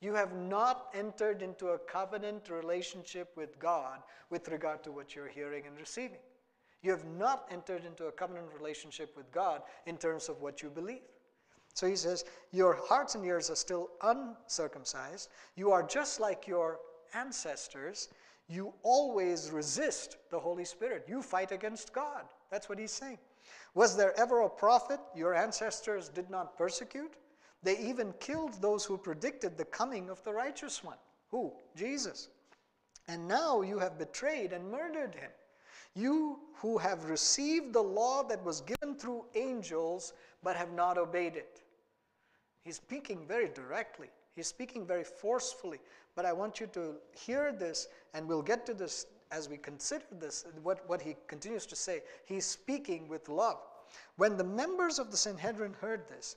You 0.00 0.14
have 0.14 0.34
not 0.34 0.86
entered 0.94 1.42
into 1.42 1.68
a 1.68 1.78
covenant 1.78 2.48
relationship 2.48 3.32
with 3.36 3.58
God 3.58 4.00
with 4.30 4.48
regard 4.48 4.82
to 4.84 4.92
what 4.92 5.14
you're 5.14 5.28
hearing 5.28 5.66
and 5.66 5.78
receiving. 5.78 6.20
You 6.82 6.90
have 6.92 7.04
not 7.04 7.46
entered 7.50 7.84
into 7.84 8.06
a 8.06 8.12
covenant 8.12 8.46
relationship 8.58 9.14
with 9.16 9.30
God 9.30 9.62
in 9.84 9.98
terms 9.98 10.30
of 10.30 10.40
what 10.40 10.62
you 10.62 10.70
believe. 10.70 11.02
So 11.74 11.86
he 11.86 11.96
says, 11.96 12.24
Your 12.52 12.74
hearts 12.74 13.14
and 13.14 13.24
ears 13.24 13.50
are 13.50 13.56
still 13.56 13.90
uncircumcised. 14.02 15.28
You 15.56 15.70
are 15.72 15.82
just 15.82 16.18
like 16.18 16.46
your 16.46 16.80
ancestors. 17.14 18.08
You 18.48 18.72
always 18.82 19.50
resist 19.50 20.16
the 20.30 20.40
Holy 20.40 20.64
Spirit. 20.64 21.04
You 21.06 21.22
fight 21.22 21.52
against 21.52 21.92
God. 21.92 22.24
That's 22.50 22.68
what 22.68 22.78
he's 22.78 22.90
saying. 22.90 23.18
Was 23.74 23.96
there 23.96 24.18
ever 24.18 24.40
a 24.40 24.48
prophet 24.48 24.98
your 25.14 25.34
ancestors 25.34 26.08
did 26.08 26.30
not 26.30 26.56
persecute? 26.56 27.14
They 27.62 27.78
even 27.78 28.14
killed 28.20 28.60
those 28.60 28.84
who 28.84 28.96
predicted 28.96 29.56
the 29.56 29.64
coming 29.66 30.08
of 30.08 30.22
the 30.24 30.32
righteous 30.32 30.82
one. 30.82 30.96
Who? 31.30 31.52
Jesus. 31.76 32.28
And 33.08 33.28
now 33.28 33.62
you 33.62 33.78
have 33.78 33.98
betrayed 33.98 34.52
and 34.52 34.70
murdered 34.70 35.14
him. 35.14 35.30
You 35.94 36.38
who 36.54 36.78
have 36.78 37.10
received 37.10 37.72
the 37.72 37.82
law 37.82 38.22
that 38.24 38.42
was 38.44 38.60
given 38.60 38.94
through 38.94 39.24
angels 39.34 40.12
but 40.42 40.56
have 40.56 40.72
not 40.72 40.96
obeyed 40.96 41.36
it. 41.36 41.62
He's 42.62 42.76
speaking 42.76 43.26
very 43.26 43.48
directly, 43.48 44.08
he's 44.34 44.46
speaking 44.46 44.86
very 44.86 45.04
forcefully. 45.04 45.78
But 46.14 46.26
I 46.26 46.32
want 46.32 46.60
you 46.60 46.66
to 46.68 46.96
hear 47.12 47.52
this, 47.52 47.88
and 48.14 48.26
we'll 48.26 48.42
get 48.42 48.66
to 48.66 48.74
this 48.74 49.06
as 49.30 49.48
we 49.48 49.56
consider 49.56 50.04
this, 50.18 50.44
what, 50.62 50.88
what 50.88 51.00
he 51.00 51.16
continues 51.28 51.66
to 51.66 51.76
say. 51.76 52.02
He's 52.26 52.44
speaking 52.44 53.08
with 53.08 53.28
love. 53.28 53.58
When 54.16 54.36
the 54.36 54.44
members 54.44 54.98
of 54.98 55.10
the 55.10 55.16
Sanhedrin 55.16 55.74
heard 55.80 56.08
this, 56.08 56.36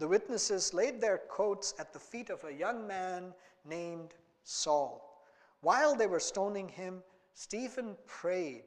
the 0.00 0.08
witnesses 0.08 0.72
laid 0.72 0.98
their 0.98 1.18
coats 1.28 1.74
at 1.78 1.92
the 1.92 1.98
feet 1.98 2.30
of 2.30 2.42
a 2.44 2.52
young 2.52 2.86
man 2.86 3.34
named 3.66 4.14
Saul. 4.44 5.22
While 5.60 5.94
they 5.94 6.06
were 6.06 6.18
stoning 6.18 6.68
him, 6.70 7.02
Stephen 7.34 7.96
prayed, 8.06 8.64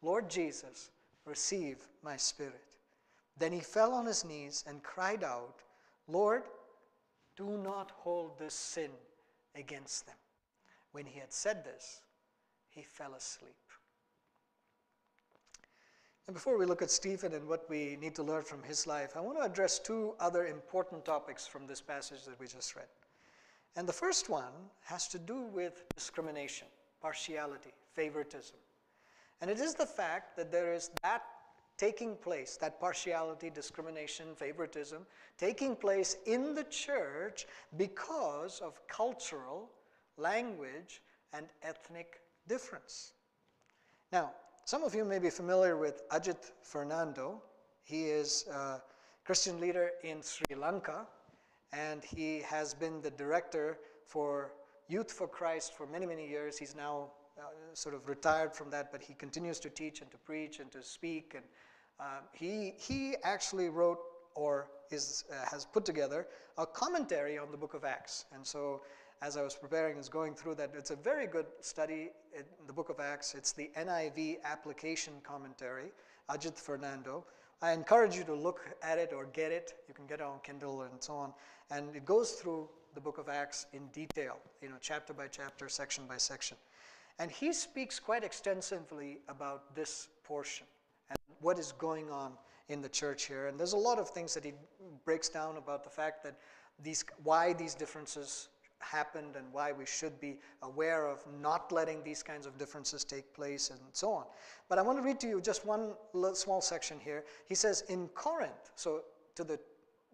Lord 0.00 0.30
Jesus, 0.30 0.90
receive 1.24 1.78
my 2.04 2.16
spirit. 2.16 2.76
Then 3.36 3.52
he 3.52 3.60
fell 3.60 3.94
on 3.94 4.06
his 4.06 4.24
knees 4.24 4.62
and 4.68 4.80
cried 4.84 5.24
out, 5.24 5.62
Lord, 6.06 6.44
do 7.36 7.58
not 7.58 7.90
hold 7.96 8.38
this 8.38 8.54
sin 8.54 8.90
against 9.56 10.06
them. 10.06 10.14
When 10.92 11.04
he 11.04 11.18
had 11.18 11.32
said 11.32 11.64
this, 11.64 12.00
he 12.68 12.82
fell 12.82 13.14
asleep. 13.14 13.56
And 16.26 16.34
before 16.34 16.58
we 16.58 16.66
look 16.66 16.82
at 16.82 16.90
Stephen 16.90 17.34
and 17.34 17.46
what 17.46 17.70
we 17.70 17.96
need 18.00 18.14
to 18.16 18.22
learn 18.22 18.42
from 18.42 18.62
his 18.62 18.86
life, 18.86 19.16
I 19.16 19.20
want 19.20 19.38
to 19.38 19.44
address 19.44 19.78
two 19.78 20.14
other 20.18 20.46
important 20.46 21.04
topics 21.04 21.46
from 21.46 21.66
this 21.66 21.80
passage 21.80 22.24
that 22.24 22.38
we 22.40 22.48
just 22.48 22.74
read. 22.74 22.86
And 23.76 23.88
the 23.88 23.92
first 23.92 24.28
one 24.28 24.52
has 24.84 25.06
to 25.08 25.18
do 25.18 25.42
with 25.42 25.84
discrimination, 25.94 26.66
partiality, 27.00 27.72
favoritism. 27.94 28.56
And 29.40 29.50
it 29.50 29.60
is 29.60 29.74
the 29.74 29.86
fact 29.86 30.36
that 30.36 30.50
there 30.50 30.72
is 30.72 30.90
that 31.02 31.22
taking 31.76 32.16
place, 32.16 32.56
that 32.56 32.80
partiality, 32.80 33.50
discrimination, 33.50 34.34
favoritism, 34.34 35.06
taking 35.38 35.76
place 35.76 36.16
in 36.26 36.54
the 36.54 36.64
church 36.64 37.46
because 37.76 38.60
of 38.60 38.80
cultural, 38.88 39.70
language, 40.16 41.02
and 41.34 41.46
ethnic 41.62 42.20
difference. 42.48 43.12
Now, 44.10 44.32
some 44.66 44.82
of 44.82 44.96
you 44.96 45.04
may 45.04 45.20
be 45.20 45.30
familiar 45.30 45.76
with 45.76 46.08
Ajit 46.08 46.50
Fernando. 46.60 47.40
He 47.84 48.06
is 48.06 48.48
a 48.52 48.82
Christian 49.24 49.60
leader 49.60 49.92
in 50.02 50.20
Sri 50.22 50.56
Lanka, 50.56 51.06
and 51.72 52.02
he 52.02 52.40
has 52.40 52.74
been 52.74 53.00
the 53.00 53.12
director 53.12 53.78
for 54.08 54.54
Youth 54.88 55.12
for 55.12 55.28
Christ 55.28 55.72
for 55.72 55.86
many, 55.86 56.04
many 56.04 56.28
years. 56.28 56.58
He's 56.58 56.74
now 56.74 57.10
uh, 57.38 57.42
sort 57.74 57.94
of 57.94 58.08
retired 58.08 58.56
from 58.56 58.68
that, 58.70 58.90
but 58.90 59.00
he 59.00 59.14
continues 59.14 59.60
to 59.60 59.70
teach 59.70 60.00
and 60.00 60.10
to 60.10 60.16
preach 60.18 60.58
and 60.58 60.68
to 60.72 60.82
speak. 60.82 61.34
And 61.36 61.44
uh, 62.00 62.22
he, 62.32 62.74
he 62.76 63.14
actually 63.22 63.68
wrote 63.68 64.00
or 64.34 64.68
is, 64.90 65.26
uh, 65.30 65.48
has 65.48 65.64
put 65.64 65.84
together 65.84 66.26
a 66.58 66.66
commentary 66.66 67.38
on 67.38 67.52
the 67.52 67.56
book 67.56 67.74
of 67.74 67.84
Acts. 67.84 68.24
And 68.34 68.44
so 68.44 68.82
as 69.22 69.36
I 69.36 69.42
was 69.42 69.54
preparing, 69.54 69.96
is 69.96 70.08
going 70.08 70.34
through 70.34 70.56
that. 70.56 70.72
It's 70.76 70.90
a 70.90 70.96
very 70.96 71.26
good 71.26 71.46
study 71.60 72.10
in 72.36 72.44
the 72.66 72.72
book 72.72 72.88
of 72.88 73.00
Acts. 73.00 73.34
It's 73.34 73.52
the 73.52 73.70
NIV 73.76 74.42
application 74.44 75.14
commentary, 75.22 75.92
Ajit 76.30 76.58
Fernando. 76.58 77.24
I 77.62 77.72
encourage 77.72 78.16
you 78.16 78.24
to 78.24 78.34
look 78.34 78.60
at 78.82 78.98
it 78.98 79.12
or 79.14 79.26
get 79.26 79.52
it. 79.52 79.74
You 79.88 79.94
can 79.94 80.06
get 80.06 80.20
it 80.20 80.26
on 80.26 80.40
Kindle 80.42 80.82
and 80.82 80.92
so 81.00 81.14
on. 81.14 81.32
And 81.70 81.94
it 81.96 82.04
goes 82.04 82.32
through 82.32 82.68
the 82.94 83.00
book 83.00 83.18
of 83.18 83.28
Acts 83.28 83.66
in 83.72 83.86
detail, 83.88 84.38
you 84.60 84.68
know, 84.68 84.76
chapter 84.80 85.12
by 85.12 85.28
chapter, 85.28 85.68
section 85.68 86.04
by 86.06 86.18
section. 86.18 86.56
And 87.18 87.30
he 87.30 87.52
speaks 87.52 87.98
quite 87.98 88.24
extensively 88.24 89.18
about 89.28 89.74
this 89.74 90.08
portion 90.24 90.66
and 91.08 91.18
what 91.40 91.58
is 91.58 91.72
going 91.72 92.10
on 92.10 92.32
in 92.68 92.82
the 92.82 92.88
church 92.88 93.24
here. 93.24 93.46
And 93.46 93.58
there's 93.58 93.72
a 93.72 93.78
lot 93.78 93.98
of 93.98 94.10
things 94.10 94.34
that 94.34 94.44
he 94.44 94.52
breaks 95.04 95.28
down 95.28 95.56
about 95.56 95.84
the 95.84 95.90
fact 95.90 96.22
that 96.24 96.36
these, 96.82 97.04
why 97.22 97.52
these 97.54 97.74
differences 97.74 98.48
happened 98.80 99.36
and 99.36 99.46
why 99.52 99.72
we 99.72 99.86
should 99.86 100.18
be 100.20 100.38
aware 100.62 101.06
of 101.06 101.24
not 101.40 101.72
letting 101.72 102.02
these 102.02 102.22
kinds 102.22 102.46
of 102.46 102.58
differences 102.58 103.04
take 103.04 103.32
place 103.34 103.70
and 103.70 103.80
so 103.92 104.12
on. 104.12 104.24
But 104.68 104.78
I 104.78 104.82
want 104.82 104.98
to 104.98 105.02
read 105.02 105.20
to 105.20 105.28
you 105.28 105.40
just 105.40 105.66
one 105.66 105.94
small 106.34 106.60
section 106.60 106.98
here. 107.00 107.24
He 107.46 107.54
says, 107.54 107.82
In 107.88 108.08
Corinth, 108.08 108.70
so 108.74 109.02
to 109.34 109.44
the 109.44 109.58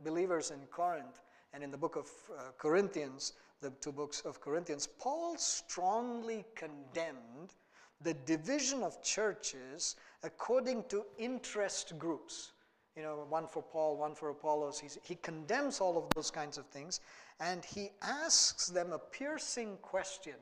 believers 0.05 0.51
in 0.51 0.61
Corinth 0.71 1.21
and 1.53 1.63
in 1.63 1.71
the 1.71 1.79
book 1.79 1.97
of 1.97 2.09
uh, 2.37 2.51
Corinthians, 2.59 3.35
the 3.61 3.71
two 3.81 3.93
books 3.93 4.21
of 4.23 4.41
Corinthians, 4.41 4.87
Paul 4.87 5.37
strongly 5.37 6.45
condemned 6.55 7.55
the 8.03 8.15
division 8.27 8.83
of 8.83 9.03
churches 9.03 9.97
according 10.23 10.85
to 10.89 11.05
interest 11.19 11.99
groups. 11.99 12.52
You 12.97 13.03
know, 13.03 13.27
one 13.29 13.47
for 13.47 13.63
Paul, 13.63 13.97
one 13.97 14.15
for 14.15 14.29
Apollos. 14.29 14.79
He's, 14.79 14.99
he 15.03 15.15
condemns 15.17 15.81
all 15.81 15.97
of 15.97 16.05
those 16.15 16.31
kinds 16.31 16.59
of 16.59 16.67
things 16.67 17.01
and 17.41 17.65
he 17.65 17.91
asks 18.03 18.67
them 18.67 18.93
a 18.93 18.99
piercing 18.99 19.79
question 19.83 20.35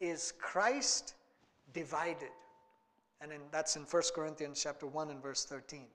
Is 0.00 0.32
Christ 0.38 1.14
divided? 1.72 2.30
And 3.20 3.32
in, 3.32 3.40
that's 3.50 3.76
in 3.76 3.82
1 3.82 4.02
Corinthians 4.14 4.60
chapter 4.62 4.86
1 4.86 5.10
and 5.10 5.22
verse 5.22 5.44
13. 5.44 5.86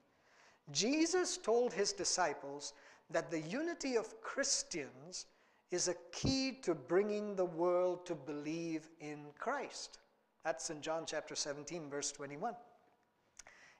Jesus 0.71 1.37
told 1.37 1.73
his 1.73 1.93
disciples 1.93 2.73
that 3.09 3.31
the 3.31 3.39
unity 3.39 3.95
of 3.95 4.21
Christians 4.21 5.25
is 5.71 5.87
a 5.87 5.95
key 6.11 6.59
to 6.61 6.75
bringing 6.75 7.35
the 7.35 7.45
world 7.45 8.05
to 8.05 8.15
believe 8.15 8.89
in 8.99 9.19
Christ. 9.39 9.99
That's 10.43 10.69
in 10.69 10.81
John 10.81 11.03
chapter 11.05 11.35
17, 11.35 11.89
verse 11.89 12.11
21. 12.11 12.53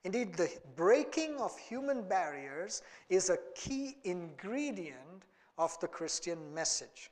Indeed, 0.04 0.36
the 0.36 0.50
breaking 0.76 1.38
of 1.38 1.58
human 1.58 2.02
barriers 2.08 2.82
is 3.10 3.30
a 3.30 3.38
key 3.56 3.98
ingredient 4.04 5.24
of 5.58 5.80
the 5.80 5.88
Christian 5.88 6.54
message. 6.54 7.10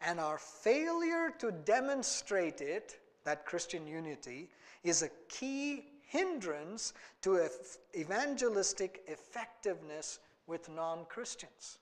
And 0.00 0.18
our 0.18 0.38
failure 0.38 1.32
to 1.38 1.52
demonstrate 1.52 2.60
it, 2.60 2.98
that 3.24 3.46
Christian 3.46 3.86
unity, 3.86 4.50
is 4.82 5.02
a 5.02 5.08
key 5.28 5.84
hindrance 6.02 6.92
to 7.22 7.48
evangelistic 7.96 9.04
effectiveness 9.06 10.18
with 10.48 10.68
non 10.68 11.04
Christians. 11.08 11.78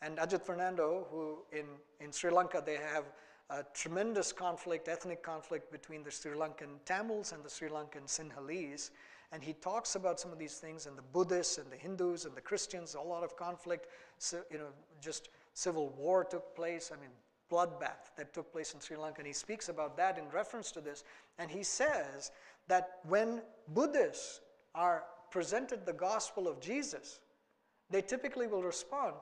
And 0.00 0.18
Ajit 0.18 0.42
Fernando, 0.42 1.06
who 1.10 1.38
in, 1.50 1.64
in 1.98 2.12
Sri 2.12 2.30
Lanka, 2.30 2.62
they 2.64 2.76
have 2.76 3.04
a 3.50 3.64
tremendous 3.74 4.32
conflict, 4.32 4.88
ethnic 4.88 5.22
conflict 5.22 5.72
between 5.72 6.02
the 6.02 6.10
Sri 6.10 6.32
Lankan 6.32 6.78
Tamils 6.84 7.32
and 7.32 7.42
the 7.42 7.50
Sri 7.50 7.68
Lankan 7.68 8.06
Sinhalese. 8.06 8.90
And 9.32 9.42
he 9.42 9.52
talks 9.54 9.96
about 9.96 10.20
some 10.20 10.32
of 10.32 10.38
these 10.38 10.58
things, 10.58 10.86
and 10.86 10.96
the 10.96 11.02
Buddhists 11.02 11.58
and 11.58 11.70
the 11.70 11.76
Hindus 11.76 12.24
and 12.24 12.34
the 12.34 12.40
Christians, 12.40 12.94
a 12.94 13.00
lot 13.00 13.24
of 13.24 13.36
conflict, 13.36 13.88
so, 14.18 14.42
you 14.50 14.58
know, 14.58 14.68
just 15.00 15.30
civil 15.54 15.90
war 15.90 16.24
took 16.24 16.54
place. 16.54 16.90
I 16.92 17.00
mean, 17.00 17.10
bloodbath 17.50 18.14
that 18.16 18.32
took 18.32 18.52
place 18.52 18.74
in 18.74 18.80
Sri 18.80 18.96
Lanka. 18.96 19.20
And 19.20 19.26
he 19.26 19.32
speaks 19.32 19.68
about 19.68 19.96
that 19.96 20.18
in 20.18 20.24
reference 20.30 20.70
to 20.72 20.80
this. 20.80 21.04
And 21.38 21.50
he 21.50 21.62
says 21.62 22.30
that 22.68 23.00
when 23.06 23.42
Buddhists 23.68 24.40
are 24.74 25.04
presented 25.30 25.84
the 25.84 25.92
gospel 25.92 26.48
of 26.48 26.60
Jesus, 26.60 27.20
they 27.90 28.02
typically 28.02 28.46
will 28.46 28.62
respond, 28.62 29.14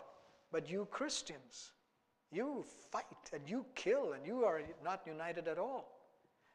but 0.50 0.71
you 0.71 0.87
Christians, 0.90 1.73
you 2.30 2.64
fight 2.90 3.04
and 3.32 3.42
you 3.47 3.64
kill 3.75 4.12
and 4.12 4.26
you 4.26 4.44
are 4.44 4.62
not 4.85 5.02
united 5.06 5.49
at 5.49 5.59
all. 5.59 5.88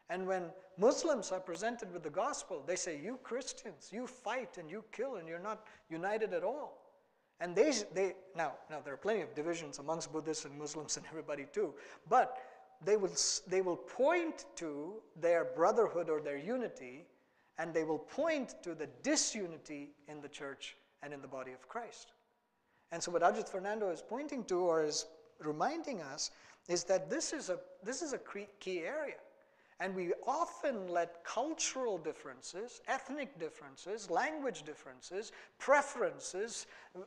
And 0.09 0.25
when 0.25 0.43
Muslims 0.77 1.31
are 1.31 1.39
presented 1.39 1.91
with 1.91 2.03
the 2.03 2.09
gospel, 2.09 2.63
they 2.65 2.75
say, 2.75 2.99
You 3.01 3.19
Christians, 3.23 3.89
you 3.91 4.07
fight 4.07 4.57
and 4.57 4.69
you 4.69 4.83
kill 4.91 5.15
and 5.17 5.27
you're 5.27 5.39
not 5.39 5.65
united 5.89 6.33
at 6.33 6.43
all. 6.43 6.77
And 7.39 7.55
they, 7.55 7.71
they 7.93 8.15
now, 8.35 8.53
now 8.69 8.79
there 8.83 8.93
are 8.93 8.97
plenty 8.97 9.21
of 9.21 9.35
divisions 9.35 9.79
amongst 9.79 10.11
Buddhists 10.11 10.45
and 10.45 10.57
Muslims 10.57 10.97
and 10.97 11.05
everybody 11.07 11.45
too, 11.51 11.73
but 12.09 12.37
they 12.83 12.97
will, 12.97 13.11
they 13.47 13.61
will 13.61 13.75
point 13.75 14.45
to 14.55 14.93
their 15.19 15.45
brotherhood 15.45 16.09
or 16.09 16.21
their 16.21 16.37
unity, 16.37 17.05
and 17.57 17.73
they 17.73 17.83
will 17.83 17.99
point 17.99 18.55
to 18.63 18.75
the 18.75 18.87
disunity 19.03 19.89
in 20.07 20.21
the 20.21 20.27
church 20.27 20.77
and 21.03 21.13
in 21.13 21.21
the 21.21 21.27
body 21.27 21.51
of 21.51 21.67
Christ. 21.67 22.13
And 22.91 23.01
so, 23.01 23.11
what 23.11 23.21
Ajit 23.21 23.49
Fernando 23.49 23.89
is 23.89 24.01
pointing 24.01 24.43
to 24.45 24.59
or 24.59 24.83
is 24.83 25.05
reminding 25.39 26.01
us 26.01 26.31
is 26.67 26.83
that 26.85 27.09
this 27.09 27.33
is 27.33 27.49
a, 27.49 27.59
this 27.83 28.01
is 28.01 28.13
a 28.13 28.19
key 28.59 28.79
area. 28.79 29.15
And 29.79 29.93
we 29.93 30.13
often 30.25 30.87
let 30.87 31.23
cultural 31.23 31.99
differences, 31.99 32.81
ethnic 32.87 33.37
differences, 33.39 34.09
language 34.09 34.63
differences, 34.63 35.31
preferences, 35.59 36.65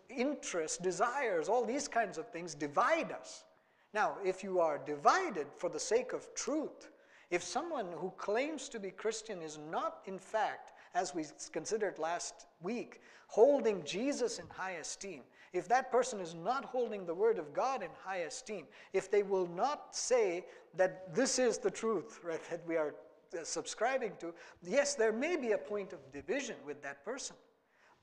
interests, 0.09 0.79
desires, 0.79 1.49
all 1.49 1.65
these 1.65 1.89
kinds 1.89 2.17
of 2.17 2.29
things 2.29 2.55
divide 2.55 3.11
us. 3.11 3.45
Now, 3.93 4.19
if 4.25 4.45
you 4.45 4.61
are 4.61 4.79
divided 4.79 5.49
for 5.57 5.69
the 5.69 5.81
sake 5.81 6.13
of 6.13 6.33
truth, 6.35 6.91
if 7.31 7.43
someone 7.43 7.87
who 7.93 8.13
claims 8.17 8.69
to 8.69 8.79
be 8.79 8.91
Christian 8.91 9.43
is 9.43 9.59
not, 9.71 10.03
in 10.07 10.19
fact, 10.19 10.73
as 10.95 11.15
we 11.15 11.25
considered 11.53 11.99
last 11.99 12.47
week, 12.61 13.01
holding 13.27 13.83
Jesus 13.85 14.39
in 14.39 14.47
high 14.49 14.73
esteem, 14.73 15.23
if 15.53 15.67
that 15.69 15.91
person 15.91 16.21
is 16.21 16.35
not 16.35 16.65
holding 16.65 17.05
the 17.05 17.15
Word 17.15 17.39
of 17.39 17.53
God 17.53 17.83
in 17.83 17.89
high 18.05 18.19
esteem, 18.19 18.67
if 18.93 19.11
they 19.11 19.23
will 19.23 19.49
not 19.49 19.95
say 19.95 20.45
that 20.77 21.15
this 21.15 21.39
is 21.39 21.59
the 21.59 21.71
truth 21.71 22.21
right, 22.23 22.41
that 22.51 22.67
we 22.67 22.77
are 22.77 22.95
uh, 23.33 23.43
subscribing 23.43 24.13
to, 24.21 24.33
yes, 24.63 24.95
there 24.95 25.13
may 25.13 25.37
be 25.37 25.53
a 25.53 25.59
point 25.59 25.93
of 25.93 25.99
division 26.13 26.57
with 26.65 26.83
that 26.83 27.05
person. 27.05 27.37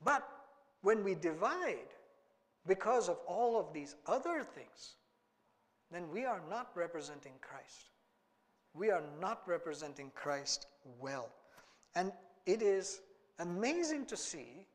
But 0.04 0.28
when 0.82 1.02
we 1.02 1.14
divide 1.14 1.88
because 2.66 3.08
of 3.08 3.18
all 3.26 3.58
of 3.58 3.72
these 3.72 3.96
other 4.06 4.42
things, 4.42 4.96
then 5.90 6.04
we 6.12 6.24
are 6.26 6.42
not 6.50 6.70
representing 6.74 7.32
Christ. 7.40 7.90
We 8.74 8.90
are 8.90 9.02
not 9.20 9.42
representing 9.46 10.12
Christ 10.14 10.66
well. 11.00 11.30
And 11.94 12.12
it 12.44 12.60
is 12.60 13.00
amazing 13.38 14.04
to 14.06 14.16
see, 14.16 14.66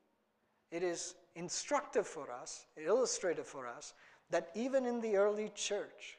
it 0.73 0.81
is 0.81 1.13
instructive 1.35 2.07
for 2.07 2.31
us, 2.31 2.65
illustrative 2.83 3.45
for 3.45 3.67
us, 3.67 3.93
that 4.31 4.49
even 4.55 4.87
in 4.87 4.99
the 4.99 5.15
early 5.15 5.51
church, 5.53 6.17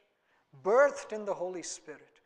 birthed 0.63 1.13
in 1.13 1.25
the 1.25 1.35
Holy 1.35 1.63
Spirit, 1.63 2.21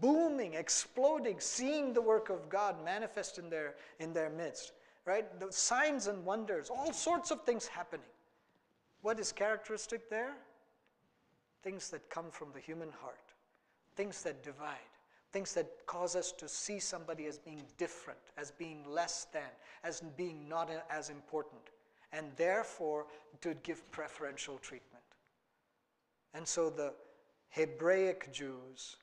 booming, 0.00 0.54
exploding, 0.54 1.38
seeing 1.38 1.92
the 1.92 2.00
work 2.00 2.30
of 2.30 2.48
God 2.48 2.82
manifest 2.82 3.38
in 3.38 3.50
their, 3.50 3.74
in 4.00 4.14
their 4.14 4.30
midst, 4.30 4.72
right? 5.04 5.38
The 5.38 5.52
signs 5.52 6.06
and 6.06 6.24
wonders, 6.24 6.70
all 6.70 6.92
sorts 6.92 7.30
of 7.30 7.42
things 7.42 7.66
happening. 7.66 8.06
What 9.02 9.20
is 9.20 9.30
characteristic 9.30 10.08
there? 10.08 10.32
Things 11.62 11.90
that 11.90 12.08
come 12.08 12.30
from 12.30 12.48
the 12.54 12.60
human 12.60 12.90
heart, 13.02 13.34
things 13.94 14.22
that 14.22 14.42
divide, 14.42 14.78
things 15.32 15.52
that 15.52 15.66
cause 15.84 16.16
us 16.16 16.32
to 16.32 16.48
see 16.48 16.78
somebody 16.78 17.26
as 17.26 17.38
being 17.38 17.64
different, 17.76 18.20
as 18.38 18.52
being 18.52 18.84
less 18.88 19.26
than, 19.34 19.42
as 19.82 20.00
being 20.16 20.48
not 20.48 20.70
as 20.88 21.10
important, 21.10 21.60
and 22.14 22.28
therefore 22.36 23.06
to 23.40 23.54
give 23.62 23.90
preferential 23.90 24.58
treatment. 24.58 25.04
And 26.32 26.46
so 26.46 26.70
the 26.70 26.94
Hebraic 27.50 28.32
Jews 28.32 28.96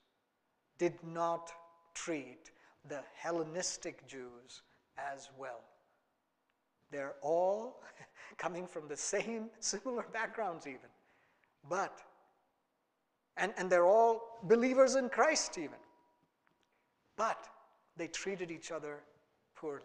did 0.78 0.94
not 1.04 1.52
treat 1.94 2.52
the 2.88 3.02
Hellenistic 3.16 4.08
Jews 4.08 4.64
as 4.98 5.30
well. 5.38 5.62
They're 6.90 7.16
all 7.22 7.82
coming 8.38 8.66
from 8.66 8.88
the 8.88 8.98
same, 8.98 9.50
similar 9.60 10.06
backgrounds, 10.12 10.66
even. 10.66 10.90
But, 11.70 12.02
and, 13.38 13.54
and 13.58 13.70
they're 13.70 13.86
all 13.86 14.40
believers 14.44 14.96
in 14.96 15.10
Christ, 15.10 15.58
even. 15.58 15.78
But 17.18 17.48
they 17.98 18.08
treated 18.08 18.52
each 18.52 18.72
other 18.72 19.00
poorly. 19.56 19.84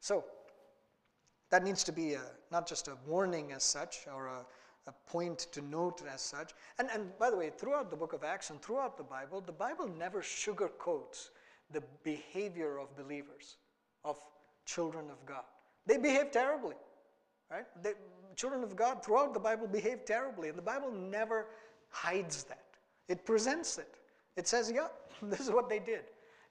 So, 0.00 0.24
that 1.50 1.62
needs 1.64 1.84
to 1.84 1.92
be 1.92 2.14
a, 2.14 2.22
not 2.50 2.66
just 2.66 2.88
a 2.88 2.96
warning 3.06 3.52
as 3.52 3.62
such 3.62 4.06
or 4.12 4.26
a, 4.26 4.44
a 4.86 4.92
point 5.08 5.38
to 5.52 5.60
note 5.62 6.02
as 6.12 6.20
such. 6.20 6.52
And, 6.78 6.88
and 6.92 7.16
by 7.18 7.30
the 7.30 7.36
way, 7.36 7.50
throughout 7.56 7.90
the 7.90 7.96
book 7.96 8.12
of 8.12 8.24
Acts 8.24 8.50
and 8.50 8.60
throughout 8.62 8.96
the 8.96 9.04
Bible, 9.04 9.40
the 9.40 9.52
Bible 9.52 9.88
never 9.88 10.22
sugarcoats 10.22 11.30
the 11.72 11.82
behavior 12.04 12.78
of 12.78 12.96
believers, 12.96 13.56
of 14.04 14.18
children 14.64 15.06
of 15.10 15.24
God. 15.26 15.44
They 15.86 15.98
behave 15.98 16.30
terribly, 16.30 16.74
right? 17.50 17.64
The 17.82 17.94
children 18.34 18.62
of 18.62 18.76
God 18.76 19.04
throughout 19.04 19.34
the 19.34 19.40
Bible 19.40 19.66
behave 19.66 20.04
terribly, 20.04 20.48
and 20.48 20.58
the 20.58 20.62
Bible 20.62 20.90
never 20.92 21.46
hides 21.90 22.44
that. 22.44 22.64
It 23.08 23.24
presents 23.24 23.78
it. 23.78 23.94
It 24.36 24.46
says, 24.46 24.70
yeah, 24.72 24.88
this 25.22 25.40
is 25.40 25.50
what 25.50 25.68
they 25.68 25.78
did. 25.78 26.02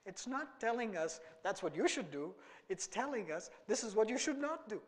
It's 0.06 0.28
not 0.28 0.60
telling 0.60 0.98
us 0.98 1.20
that's 1.44 1.64
what 1.64 1.76
you 1.76 1.88
should 1.88 2.12
do. 2.12 2.34
It's 2.70 2.88
telling 2.88 3.32
us 3.32 3.50
this 3.68 3.84
is 3.84 3.96
what 3.96 4.10
you 4.10 4.18
should 4.18 4.40
not 4.40 4.70
do. 4.70 4.80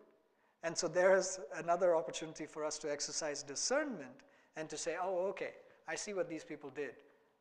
And 0.64 0.78
so 0.78 0.88
there's 0.88 1.40
another 1.56 1.96
opportunity 1.96 2.46
for 2.46 2.66
us 2.66 2.78
to 2.80 2.92
exercise 2.92 3.44
discernment 3.44 4.24
and 4.56 4.70
to 4.70 4.78
say, 4.78 4.96
oh, 5.02 5.28
okay, 5.28 5.52
I 5.88 5.96
see 5.96 6.14
what 6.14 6.30
these 6.30 6.44
people 6.44 6.72
did. 6.76 6.96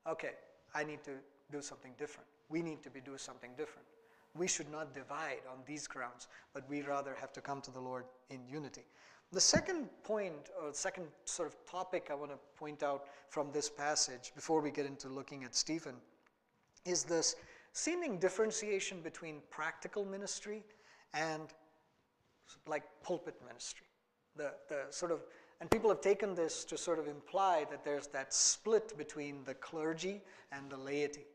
Okay, 0.09 0.33
I 0.75 0.85
need 0.85 1.02
to 1.04 1.12
do 1.50 1.61
something 1.61 1.92
different. 1.99 2.28
We 2.49 2.62
need 2.62 2.83
to 2.83 2.90
be 2.90 3.00
doing 3.00 3.18
something 3.18 3.50
different. 3.56 3.87
We 4.37 4.47
should 4.47 4.71
not 4.71 4.95
divide 4.95 5.40
on 5.50 5.59
these 5.66 5.87
grounds, 5.87 6.28
but 6.52 6.68
we 6.68 6.83
rather 6.83 7.16
have 7.18 7.33
to 7.33 7.40
come 7.40 7.61
to 7.62 7.71
the 7.71 7.80
Lord 7.80 8.04
in 8.30 8.40
unity. 8.49 8.85
The 9.33 9.40
second 9.40 9.88
point, 10.04 10.50
or 10.62 10.73
second 10.73 11.06
sort 11.25 11.49
of 11.49 11.56
topic 11.68 12.09
I 12.11 12.14
want 12.14 12.30
to 12.30 12.38
point 12.59 12.83
out 12.83 13.06
from 13.28 13.50
this 13.50 13.68
passage 13.68 14.33
before 14.35 14.61
we 14.61 14.71
get 14.71 14.87
into 14.87 15.09
looking 15.09 15.42
at 15.42 15.54
Stephen 15.54 15.95
is 16.85 17.02
this 17.02 17.35
seeming 17.76 18.18
differentiation 18.18 19.02
between 19.02 19.42
practical 19.50 20.02
ministry 20.02 20.64
and 21.12 21.52
like 22.66 22.85
pulpit 23.02 23.35
ministry. 23.47 23.87
The, 24.35 24.54
the 24.71 24.85
sort 24.88 25.12
of, 25.12 25.21
and 25.61 25.71
people 25.71 25.90
have 25.90 26.00
taken 26.00 26.35
this 26.35 26.64
to 26.64 26.78
sort 26.78 26.99
of 26.99 27.06
imply 27.06 27.66
that 27.71 27.85
there's 27.85 28.06
that 28.09 28.33
split 28.33 28.97
between 28.97 29.45
the 29.45 29.52
clergy 29.54 30.23
and 30.52 30.71
the 30.71 30.78
laity, 30.78 31.26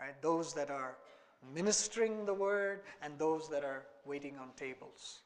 right? 0.00 0.20
Those 0.22 0.54
that 0.54 0.70
are 0.70 0.96
ministering 1.54 2.24
the 2.24 2.34
word 2.34 2.80
and 3.02 3.18
those 3.18 3.50
that 3.50 3.62
are 3.62 3.84
waiting 4.06 4.38
on 4.38 4.48
tables. 4.56 5.20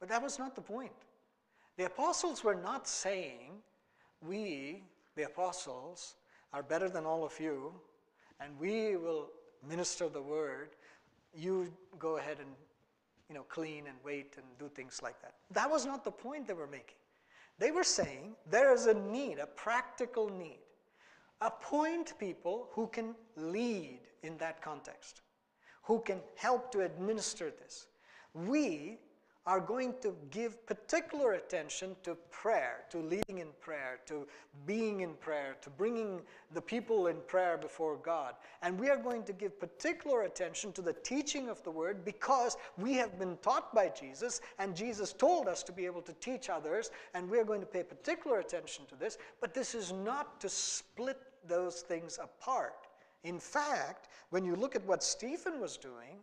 But 0.00 0.10
that 0.10 0.22
was 0.22 0.38
not 0.38 0.54
the 0.54 0.60
point. 0.60 0.92
The 1.78 1.86
apostles 1.86 2.44
were 2.44 2.54
not 2.54 2.86
saying, 2.86 3.62
we, 4.20 4.82
the 5.16 5.22
apostles, 5.22 6.16
are 6.52 6.62
better 6.62 6.90
than 6.90 7.06
all 7.06 7.24
of 7.24 7.40
you, 7.40 7.72
and 8.38 8.58
we 8.58 8.96
will 8.96 9.30
minister 9.68 10.08
the 10.08 10.22
word. 10.22 10.70
You 11.34 11.72
go 11.98 12.16
ahead 12.16 12.38
and 12.38 12.48
you 13.30 13.34
know, 13.34 13.44
clean 13.44 13.86
and 13.86 13.96
wait 14.04 14.34
and 14.36 14.44
do 14.58 14.68
things 14.74 15.00
like 15.02 15.20
that. 15.22 15.34
That 15.52 15.70
was 15.70 15.86
not 15.86 16.04
the 16.04 16.10
point 16.10 16.48
they 16.48 16.52
were 16.52 16.66
making. 16.66 16.96
They 17.58 17.70
were 17.70 17.84
saying 17.84 18.34
there 18.50 18.74
is 18.74 18.86
a 18.86 18.94
need, 18.94 19.38
a 19.38 19.46
practical 19.46 20.28
need. 20.28 20.58
Appoint 21.40 22.18
people 22.18 22.68
who 22.72 22.88
can 22.88 23.14
lead 23.36 24.00
in 24.24 24.36
that 24.38 24.60
context, 24.60 25.22
who 25.82 26.00
can 26.00 26.18
help 26.36 26.72
to 26.72 26.80
administer 26.80 27.50
this. 27.50 27.86
We 28.34 28.98
are 29.46 29.60
going 29.60 29.94
to 30.02 30.14
give 30.30 30.64
particular 30.66 31.32
attention 31.32 31.96
to 32.02 32.14
prayer, 32.30 32.84
to 32.90 32.98
leading 32.98 33.38
in 33.38 33.48
prayer, 33.60 33.98
to 34.06 34.26
being 34.66 35.00
in 35.00 35.14
prayer, 35.14 35.56
to 35.62 35.70
bringing 35.70 36.20
the 36.52 36.60
people 36.60 37.06
in 37.06 37.16
prayer 37.26 37.56
before 37.56 37.96
God. 37.96 38.34
And 38.60 38.78
we 38.78 38.90
are 38.90 38.98
going 38.98 39.22
to 39.24 39.32
give 39.32 39.58
particular 39.58 40.22
attention 40.22 40.72
to 40.72 40.82
the 40.82 40.92
teaching 40.92 41.48
of 41.48 41.62
the 41.62 41.70
word 41.70 42.04
because 42.04 42.58
we 42.76 42.94
have 42.94 43.18
been 43.18 43.38
taught 43.38 43.74
by 43.74 43.88
Jesus 43.88 44.42
and 44.58 44.76
Jesus 44.76 45.12
told 45.12 45.48
us 45.48 45.62
to 45.62 45.72
be 45.72 45.86
able 45.86 46.02
to 46.02 46.12
teach 46.14 46.50
others 46.50 46.90
and 47.14 47.28
we 47.28 47.38
are 47.38 47.44
going 47.44 47.60
to 47.60 47.66
pay 47.66 47.82
particular 47.82 48.40
attention 48.40 48.84
to 48.86 48.94
this. 48.94 49.16
But 49.40 49.54
this 49.54 49.74
is 49.74 49.90
not 49.90 50.38
to 50.40 50.50
split 50.50 51.18
those 51.48 51.80
things 51.80 52.18
apart. 52.22 52.88
In 53.24 53.38
fact, 53.38 54.08
when 54.30 54.44
you 54.44 54.54
look 54.54 54.76
at 54.76 54.84
what 54.86 55.02
Stephen 55.02 55.60
was 55.60 55.76
doing, 55.76 56.22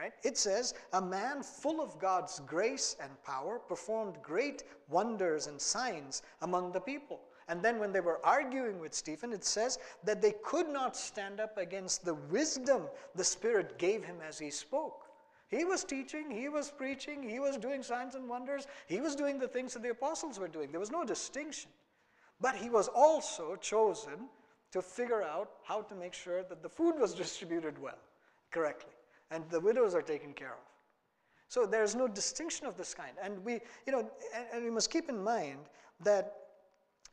Right? 0.00 0.14
It 0.22 0.38
says, 0.38 0.72
a 0.94 1.02
man 1.02 1.42
full 1.42 1.82
of 1.82 1.98
God's 1.98 2.40
grace 2.46 2.96
and 3.02 3.22
power 3.22 3.58
performed 3.58 4.16
great 4.22 4.62
wonders 4.88 5.46
and 5.46 5.60
signs 5.60 6.22
among 6.40 6.72
the 6.72 6.80
people. 6.80 7.20
And 7.48 7.62
then 7.62 7.78
when 7.78 7.92
they 7.92 8.00
were 8.00 8.24
arguing 8.24 8.78
with 8.78 8.94
Stephen, 8.94 9.30
it 9.34 9.44
says 9.44 9.78
that 10.04 10.22
they 10.22 10.32
could 10.42 10.70
not 10.70 10.96
stand 10.96 11.38
up 11.38 11.58
against 11.58 12.02
the 12.02 12.14
wisdom 12.14 12.84
the 13.14 13.22
Spirit 13.22 13.76
gave 13.76 14.02
him 14.02 14.16
as 14.26 14.38
he 14.38 14.50
spoke. 14.50 15.04
He 15.48 15.66
was 15.66 15.84
teaching, 15.84 16.30
he 16.30 16.48
was 16.48 16.70
preaching, 16.70 17.22
he 17.22 17.38
was 17.38 17.58
doing 17.58 17.82
signs 17.82 18.14
and 18.14 18.26
wonders, 18.26 18.66
he 18.86 19.02
was 19.02 19.14
doing 19.14 19.38
the 19.38 19.48
things 19.48 19.74
that 19.74 19.82
the 19.82 19.90
apostles 19.90 20.38
were 20.38 20.48
doing. 20.48 20.70
There 20.70 20.80
was 20.80 20.90
no 20.90 21.04
distinction. 21.04 21.70
But 22.40 22.56
he 22.56 22.70
was 22.70 22.88
also 22.88 23.54
chosen 23.56 24.30
to 24.72 24.80
figure 24.80 25.22
out 25.22 25.50
how 25.62 25.82
to 25.82 25.94
make 25.94 26.14
sure 26.14 26.42
that 26.44 26.62
the 26.62 26.70
food 26.70 26.98
was 26.98 27.12
distributed 27.22 27.78
well, 27.78 27.98
correctly 28.50 28.94
and 29.30 29.44
the 29.50 29.60
widows 29.60 29.94
are 29.94 30.02
taken 30.02 30.32
care 30.32 30.52
of. 30.52 30.64
So 31.48 31.66
there's 31.66 31.94
no 31.96 32.06
distinction 32.06 32.66
of 32.66 32.76
this 32.76 32.94
kind. 32.94 33.12
And 33.22 33.44
we, 33.44 33.54
you 33.86 33.92
know, 33.92 34.08
and, 34.34 34.46
and 34.52 34.64
we 34.64 34.70
must 34.70 34.90
keep 34.90 35.08
in 35.08 35.22
mind 35.22 35.58
that 36.04 36.36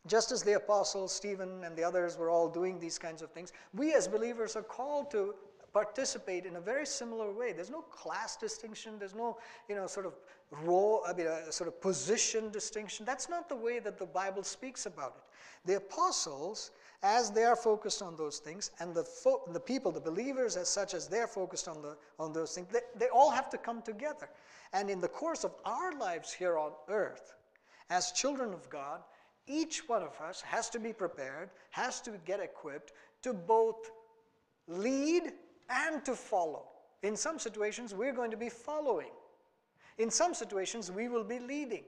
just 0.06 0.32
as 0.32 0.44
the 0.44 0.54
apostles, 0.54 1.12
Stephen 1.12 1.64
and 1.64 1.76
the 1.76 1.84
others 1.84 2.18
were 2.18 2.30
all 2.30 2.48
doing 2.48 2.80
these 2.80 2.98
kinds 2.98 3.22
of 3.22 3.32
things, 3.32 3.52
we 3.74 3.94
as 3.94 4.08
believers 4.08 4.56
are 4.56 4.62
called 4.64 5.12
to 5.12 5.34
participate 5.74 6.46
in 6.46 6.56
a 6.56 6.62
very 6.62 6.86
similar 6.86 7.32
way. 7.32 7.52
There's 7.52 7.70
no 7.70 7.82
class 7.82 8.38
distinction. 8.38 8.98
There's 8.98 9.16
no, 9.16 9.38
you 9.68 9.76
know, 9.76 9.86
sort 9.86 10.06
of 10.06 10.14
role, 10.64 11.04
I 11.08 11.14
mean, 11.14 11.28
a 11.28 11.52
sort 11.52 11.68
of 11.68 11.82
position 11.82 12.50
distinction. 12.50 13.06
That's 13.06 13.30
not 13.30 13.50
the 13.50 13.56
way 13.56 13.80
that 13.80 13.98
the 13.98 14.06
Bible 14.06 14.44
speaks 14.44 14.86
about 14.86 15.16
it. 15.18 15.68
The 15.68 15.78
apostles 15.78 16.72
as 17.04 17.32
they 17.32 17.44
are 17.44 17.56
focused 17.56 18.02
on 18.02 18.16
those 18.16 18.40
things, 18.40 18.72
and 18.80 18.94
the, 18.94 19.08
the 19.52 19.60
people, 19.60 19.92
the 19.92 20.00
believers 20.00 20.58
as 20.58 20.68
such, 20.68 20.94
as 20.94 21.08
they're 21.08 21.28
focused 21.28 21.68
on, 21.68 21.82
the, 21.82 21.96
on 22.18 22.34
those 22.34 22.54
things, 22.54 22.68
they, 22.72 22.80
they 22.98 23.08
all 23.10 23.30
have 23.30 23.50
to 23.52 23.58
come 23.58 23.82
together. 23.82 24.30
And 24.74 24.90
in 24.90 25.00
the 25.00 25.08
course 25.08 25.44
of 25.44 25.54
our 25.64 25.94
lives 25.98 26.34
here 26.34 26.58
on 26.58 26.72
earth, 26.88 27.36
as 27.90 28.12
children 28.12 28.54
of 28.54 28.70
God, 28.70 29.02
each 29.46 29.88
one 29.88 30.02
of 30.02 30.20
us 30.20 30.42
has 30.42 30.70
to 30.72 30.80
be 30.80 30.92
prepared, 30.92 31.50
has 31.70 32.02
to 32.02 32.12
get 32.26 32.40
equipped 32.40 32.94
to 33.22 33.34
both 33.34 33.92
lead 34.68 35.32
and 35.70 36.04
to 36.04 36.14
follow. 36.14 36.66
In 37.04 37.16
some 37.16 37.38
situations, 37.40 37.94
we're 37.94 38.14
going 38.14 38.32
to 38.32 38.38
be 38.38 38.50
following. 38.50 39.12
In 40.00 40.10
some 40.10 40.34
situations, 40.34 40.92
we 40.92 41.08
will 41.08 41.24
be 41.24 41.40
leading. 41.40 41.84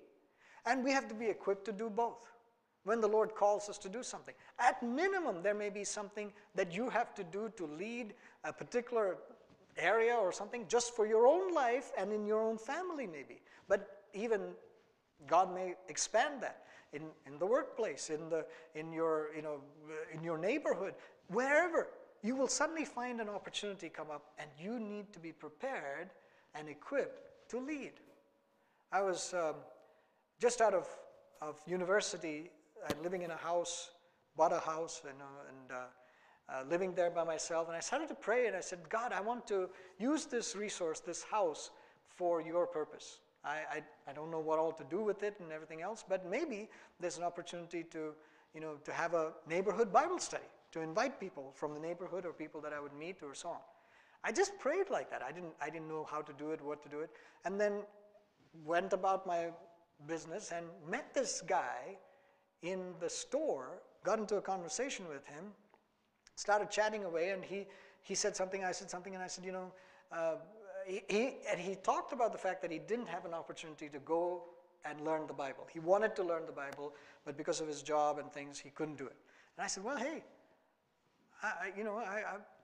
And 0.65 0.83
we 0.83 0.91
have 0.91 1.07
to 1.09 1.15
be 1.15 1.25
equipped 1.25 1.65
to 1.65 1.71
do 1.71 1.89
both 1.89 2.27
when 2.89 3.01
the 3.01 3.07
Lord 3.07 3.35
calls 3.35 3.69
us 3.69 3.77
to 3.77 3.87
do 3.87 4.01
something. 4.01 4.33
At 4.57 4.81
minimum, 4.81 5.43
there 5.43 5.53
may 5.53 5.69
be 5.69 5.83
something 5.83 6.33
that 6.55 6.73
you 6.75 6.89
have 6.89 7.13
to 7.13 7.23
do 7.23 7.51
to 7.55 7.67
lead 7.67 8.15
a 8.43 8.51
particular 8.51 9.17
area 9.77 10.15
or 10.15 10.31
something 10.31 10.65
just 10.67 10.95
for 10.95 11.05
your 11.05 11.27
own 11.27 11.53
life 11.53 11.91
and 11.99 12.11
in 12.11 12.25
your 12.25 12.41
own 12.41 12.57
family, 12.57 13.05
maybe. 13.05 13.41
But 13.67 14.05
even 14.15 14.41
God 15.27 15.53
may 15.53 15.75
expand 15.87 16.41
that 16.41 16.63
in, 16.91 17.03
in 17.27 17.37
the 17.37 17.45
workplace, 17.45 18.09
in, 18.09 18.27
the, 18.27 18.43
in, 18.73 18.91
your, 18.91 19.27
you 19.35 19.43
know, 19.43 19.61
in 20.11 20.23
your 20.23 20.39
neighborhood, 20.39 20.95
wherever. 21.27 21.89
You 22.23 22.35
will 22.35 22.47
suddenly 22.47 22.85
find 22.85 23.21
an 23.21 23.29
opportunity 23.29 23.89
come 23.89 24.07
up, 24.11 24.31
and 24.39 24.49
you 24.59 24.79
need 24.79 25.13
to 25.13 25.19
be 25.19 25.31
prepared 25.31 26.09
and 26.55 26.67
equipped 26.67 27.49
to 27.51 27.59
lead. 27.59 27.91
I 28.91 29.03
was 29.03 29.31
um, 29.35 29.57
just 30.41 30.59
out 30.59 30.73
of, 30.73 30.87
of 31.39 31.61
university 31.67 32.49
and 32.87 33.01
living 33.03 33.21
in 33.21 33.31
a 33.31 33.37
house, 33.37 33.91
bought 34.35 34.53
a 34.53 34.59
house, 34.59 35.01
and, 35.07 35.21
uh, 35.21 35.49
and 35.49 35.71
uh, 35.71 35.83
uh, 36.51 36.63
living 36.69 36.93
there 36.93 37.09
by 37.09 37.23
myself. 37.23 37.67
And 37.67 37.77
I 37.77 37.79
started 37.79 38.07
to 38.09 38.15
pray 38.15 38.47
and 38.47 38.55
I 38.55 38.61
said, 38.61 38.79
God, 38.89 39.13
I 39.13 39.21
want 39.21 39.47
to 39.47 39.69
use 39.99 40.25
this 40.25 40.55
resource, 40.55 40.99
this 40.99 41.23
house, 41.23 41.71
for 42.07 42.41
your 42.41 42.65
purpose. 42.65 43.19
I, 43.43 43.57
I, 43.71 43.83
I 44.09 44.13
don't 44.13 44.31
know 44.31 44.39
what 44.39 44.59
all 44.59 44.71
to 44.73 44.83
do 44.89 45.01
with 45.01 45.23
it 45.23 45.35
and 45.39 45.51
everything 45.51 45.81
else, 45.81 46.03
but 46.07 46.29
maybe 46.29 46.69
there's 46.99 47.17
an 47.17 47.23
opportunity 47.23 47.83
to, 47.91 48.13
you 48.53 48.61
know, 48.61 48.75
to 48.83 48.91
have 48.91 49.13
a 49.13 49.31
neighborhood 49.47 49.93
Bible 49.93 50.19
study, 50.19 50.43
to 50.71 50.81
invite 50.81 51.19
people 51.19 51.51
from 51.55 51.73
the 51.73 51.79
neighborhood 51.79 52.25
or 52.25 52.33
people 52.33 52.59
that 52.61 52.73
I 52.73 52.79
would 52.79 52.93
meet 52.93 53.17
or 53.23 53.33
so 53.33 53.49
on. 53.49 53.61
I 54.23 54.33
just 54.33 54.59
prayed 54.59 54.89
like 54.89 55.09
that. 55.11 55.23
I 55.23 55.31
didn't, 55.31 55.53
I 55.61 55.69
didn't 55.69 55.87
know 55.87 56.05
how 56.09 56.21
to 56.21 56.33
do 56.33 56.51
it, 56.51 56.61
what 56.61 56.83
to 56.83 56.89
do 56.89 56.99
it. 56.99 57.11
And 57.45 57.59
then 57.59 57.83
went 58.65 58.91
about 58.91 59.25
my 59.25 59.49
business 60.07 60.51
and 60.51 60.65
met 60.89 61.13
this 61.13 61.41
guy 61.41 61.97
in 62.61 62.93
the 62.99 63.09
store, 63.09 63.81
got 64.03 64.19
into 64.19 64.35
a 64.35 64.41
conversation 64.41 65.07
with 65.07 65.25
him, 65.25 65.45
started 66.35 66.69
chatting 66.69 67.03
away, 67.03 67.29
and 67.29 67.43
he, 67.43 67.65
he 68.01 68.15
said 68.15 68.35
something, 68.35 68.63
I 68.63 68.71
said 68.71 68.89
something, 68.89 69.13
and 69.13 69.23
I 69.23 69.27
said, 69.27 69.45
you 69.45 69.51
know, 69.51 69.71
uh, 70.11 70.35
he, 70.85 71.01
he, 71.07 71.33
and 71.49 71.59
he 71.59 71.75
talked 71.75 72.13
about 72.13 72.31
the 72.31 72.37
fact 72.37 72.61
that 72.61 72.71
he 72.71 72.79
didn't 72.79 73.07
have 73.07 73.25
an 73.25 73.33
opportunity 73.33 73.89
to 73.89 73.99
go 73.99 74.43
and 74.85 75.01
learn 75.01 75.27
the 75.27 75.33
Bible. 75.33 75.67
He 75.71 75.79
wanted 75.79 76.15
to 76.15 76.23
learn 76.23 76.45
the 76.45 76.51
Bible, 76.51 76.93
but 77.25 77.37
because 77.37 77.61
of 77.61 77.67
his 77.67 77.81
job 77.81 78.17
and 78.17 78.31
things, 78.31 78.57
he 78.57 78.69
couldn't 78.69 78.97
do 78.97 79.05
it. 79.05 79.15
And 79.57 79.63
I 79.63 79.67
said, 79.67 79.83
well, 79.83 79.97
hey, 79.97 80.23
I, 81.43 81.71
you 81.77 81.83
know, 81.83 81.97
I, 81.97 82.23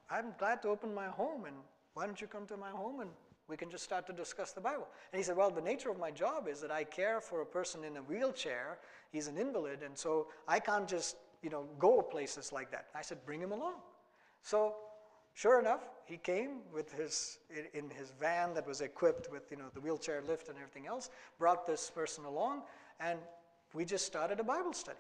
I, 0.10 0.17
I'm 0.17 0.34
glad 0.38 0.62
to 0.63 0.69
open 0.69 0.93
my 0.93 1.08
home, 1.08 1.45
and 1.45 1.55
why 1.93 2.05
don't 2.05 2.19
you 2.19 2.27
come 2.27 2.45
to 2.47 2.58
my 2.58 2.69
home 2.69 3.01
and 3.01 3.10
we 3.47 3.58
can 3.58 3.69
just 3.69 3.84
start 3.84 4.08
to 4.08 4.13
discuss 4.13 4.53
the 4.53 4.62
Bible. 4.62 4.88
And 5.12 5.19
he 5.19 5.23
said, 5.23 5.38
Well, 5.38 5.51
the 5.51 5.62
nature 5.62 5.89
of 5.89 5.99
my 5.99 6.12
job 6.12 6.47
is 6.47 6.60
that 6.62 6.71
I 6.71 6.84
care 6.84 7.21
for 7.21 7.41
a 7.41 7.45
person 7.45 7.84
in 7.84 7.97
a 7.97 8.01
wheelchair. 8.01 8.79
He's 9.12 9.27
an 9.27 9.38
invalid, 9.38 9.84
and 9.84 9.97
so 9.97 10.27
I 10.47 10.60
can't 10.60 10.88
just, 10.88 11.17
you 11.43 11.49
know, 11.49 11.65
go 11.77 12.01
places 12.01 12.51
like 12.51 12.71
that. 12.71 12.88
I 12.95 13.01
said, 13.01 13.23
Bring 13.25 13.41
him 13.41 13.51
along. 13.51 13.75
So, 14.41 14.75
sure 15.34 15.60
enough, 15.60 15.81
he 16.05 16.17
came 16.17 16.62
with 16.73 16.91
his 16.91 17.39
in 17.73 17.89
his 17.89 18.12
van 18.19 18.53
that 18.55 18.65
was 18.65 18.81
equipped 18.81 19.31
with, 19.31 19.51
you 19.51 19.58
know, 19.58 19.65
the 19.73 19.81
wheelchair 19.81 20.23
lift 20.27 20.49
and 20.49 20.58
everything 20.58 20.88
else, 20.88 21.10
brought 21.38 21.67
this 21.67 21.89
person 21.89 22.25
along, 22.25 22.63
and 22.99 23.19
we 23.73 23.86
just 23.86 24.05
started 24.05 24.39
a 24.39 24.43
Bible 24.43 24.73
study. 24.73 24.97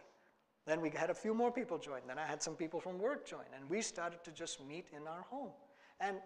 Then 0.65 0.81
we 0.81 0.89
had 0.89 1.09
a 1.09 1.13
few 1.13 1.33
more 1.33 1.51
people 1.51 1.77
join. 1.77 2.01
Then 2.07 2.17
I 2.17 2.25
had 2.25 2.41
some 2.41 2.55
people 2.55 2.79
from 2.79 2.99
work 2.99 3.27
join, 3.27 3.45
and 3.55 3.69
we 3.69 3.81
started 3.81 4.23
to 4.23 4.31
just 4.31 4.65
meet 4.65 4.87
in 4.95 5.07
our 5.07 5.21
home. 5.29 5.51
And 5.99 6.17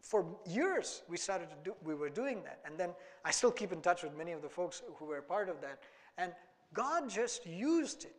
for 0.00 0.24
years 0.46 1.02
we 1.08 1.16
started 1.16 1.48
to 1.50 1.56
do 1.64 1.74
we 1.82 1.94
were 1.94 2.08
doing 2.08 2.42
that. 2.44 2.60
And 2.64 2.78
then 2.78 2.90
i 3.24 3.30
still 3.30 3.50
keep 3.50 3.72
in 3.72 3.80
touch 3.80 4.02
with 4.02 4.16
many 4.16 4.32
of 4.32 4.42
the 4.42 4.48
folks 4.48 4.82
who 4.96 5.04
were 5.06 5.22
part 5.22 5.48
of 5.48 5.60
that. 5.60 5.80
And 6.16 6.32
god 6.72 7.08
just 7.08 7.46
used 7.46 8.04
it. 8.04 8.16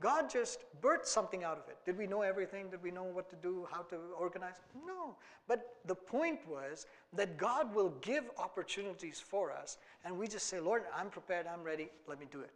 God 0.00 0.28
just 0.28 0.64
birthed 0.80 1.06
something 1.06 1.44
out 1.44 1.58
of 1.58 1.68
it. 1.68 1.78
Did 1.86 1.96
we 1.96 2.08
know 2.08 2.22
everything? 2.22 2.68
Did 2.68 2.82
we 2.82 2.90
know 2.90 3.04
what 3.04 3.30
to 3.30 3.36
do 3.36 3.68
how 3.70 3.82
to 3.82 3.96
organize? 4.18 4.56
No. 4.84 5.14
But 5.46 5.76
the 5.86 5.94
point 5.94 6.40
was 6.48 6.86
that 7.12 7.36
god 7.36 7.72
will 7.74 7.90
give 8.00 8.24
opportunities 8.36 9.20
for 9.20 9.52
us. 9.52 9.78
And 10.04 10.18
we 10.18 10.26
just 10.26 10.48
say 10.48 10.60
lord 10.60 10.82
i'm 10.96 11.08
prepared. 11.08 11.46
I'm 11.46 11.62
ready. 11.62 11.88
Let 12.08 12.18
me 12.18 12.26
do 12.30 12.40
it. 12.40 12.50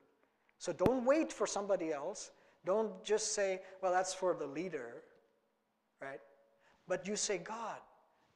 So 0.59 0.73
don't 0.73 1.05
wait 1.05 1.33
for 1.33 1.47
somebody 1.47 1.93
else. 1.93 2.31
Don't 2.65 3.05
just 3.05 3.33
say 3.35 3.61
well 3.81 3.93
that's 3.93 4.13
for 4.13 4.35
the 4.35 4.47
leader 4.47 5.03
right? 6.01 6.21
But 6.89 7.07
you 7.07 7.17
say 7.17 7.39
god 7.39 7.79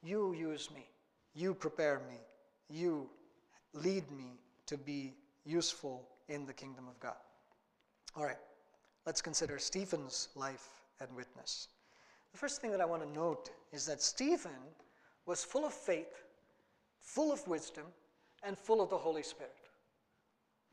you 0.03 0.33
use 0.33 0.69
me. 0.73 0.87
You 1.33 1.53
prepare 1.53 2.01
me. 2.09 2.17
You 2.69 3.09
lead 3.73 4.09
me 4.11 4.39
to 4.65 4.77
be 4.77 5.13
useful 5.45 6.07
in 6.29 6.45
the 6.45 6.53
kingdom 6.53 6.87
of 6.87 6.99
God. 6.99 7.15
All 8.15 8.25
right, 8.25 8.39
let's 9.05 9.21
consider 9.21 9.57
Stephen's 9.57 10.29
life 10.35 10.67
and 10.99 11.09
witness. 11.15 11.67
The 12.31 12.37
first 12.37 12.61
thing 12.61 12.71
that 12.71 12.81
I 12.81 12.85
want 12.85 13.03
to 13.03 13.09
note 13.09 13.51
is 13.71 13.85
that 13.85 14.01
Stephen 14.01 14.51
was 15.25 15.43
full 15.43 15.65
of 15.65 15.73
faith, 15.73 16.23
full 16.99 17.31
of 17.31 17.45
wisdom, 17.47 17.85
and 18.43 18.57
full 18.57 18.81
of 18.81 18.89
the 18.89 18.97
Holy 18.97 19.23
Spirit. 19.23 19.53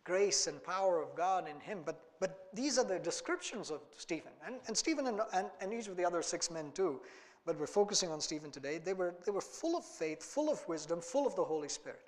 Grace 0.04 0.46
and 0.46 0.62
power 0.64 1.00
of 1.00 1.14
God 1.14 1.46
in 1.48 1.60
him. 1.60 1.80
But, 1.84 2.00
but 2.18 2.48
these 2.54 2.78
are 2.78 2.84
the 2.84 2.98
descriptions 2.98 3.70
of 3.70 3.80
Stephen, 3.96 4.32
and, 4.46 4.56
and 4.66 4.76
Stephen 4.76 5.06
and, 5.06 5.20
and, 5.34 5.48
and 5.60 5.72
each 5.72 5.88
of 5.88 5.96
the 5.96 6.04
other 6.04 6.22
six 6.22 6.50
men 6.50 6.70
too 6.72 7.00
but 7.48 7.58
we're 7.58 7.66
focusing 7.66 8.10
on 8.10 8.20
Stephen 8.20 8.50
today. 8.50 8.76
They 8.76 8.92
were, 8.92 9.14
they 9.24 9.32
were 9.32 9.40
full 9.40 9.74
of 9.74 9.82
faith, 9.82 10.22
full 10.22 10.50
of 10.50 10.68
wisdom, 10.68 11.00
full 11.00 11.26
of 11.26 11.34
the 11.34 11.42
Holy 11.42 11.70
Spirit. 11.70 12.02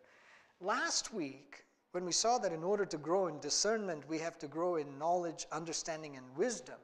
Last 0.60 1.14
week, 1.14 1.64
when 1.92 2.04
we 2.04 2.12
saw 2.12 2.36
that 2.36 2.52
in 2.52 2.62
order 2.62 2.84
to 2.84 2.98
grow 2.98 3.28
in 3.28 3.40
discernment, 3.40 4.06
we 4.06 4.18
have 4.18 4.38
to 4.40 4.46
grow 4.46 4.76
in 4.76 4.98
knowledge, 4.98 5.46
understanding, 5.50 6.18
and 6.18 6.26
wisdom, 6.36 6.74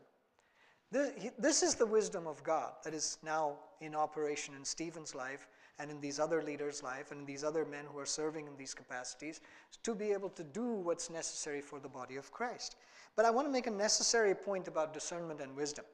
this, 0.90 1.10
this 1.38 1.62
is 1.62 1.74
the 1.74 1.84
wisdom 1.84 2.26
of 2.26 2.42
God 2.44 2.72
that 2.82 2.94
is 2.94 3.18
now 3.22 3.56
in 3.82 3.94
operation 3.94 4.54
in 4.54 4.64
Stephen's 4.64 5.14
life 5.14 5.48
and 5.78 5.90
in 5.90 6.00
these 6.00 6.18
other 6.18 6.42
leaders' 6.42 6.82
life 6.82 7.10
and 7.10 7.20
in 7.20 7.26
these 7.26 7.44
other 7.44 7.66
men 7.66 7.84
who 7.92 7.98
are 7.98 8.06
serving 8.06 8.46
in 8.46 8.56
these 8.56 8.72
capacities 8.72 9.42
to 9.82 9.94
be 9.94 10.12
able 10.12 10.30
to 10.30 10.42
do 10.42 10.64
what's 10.64 11.10
necessary 11.10 11.60
for 11.60 11.78
the 11.78 11.90
body 11.90 12.16
of 12.16 12.32
Christ. 12.32 12.76
But 13.16 13.26
I 13.26 13.30
want 13.30 13.46
to 13.48 13.52
make 13.52 13.66
a 13.66 13.70
necessary 13.70 14.34
point 14.34 14.66
about 14.66 14.94
discernment 14.94 15.42
and 15.42 15.54
wisdom. 15.54 15.84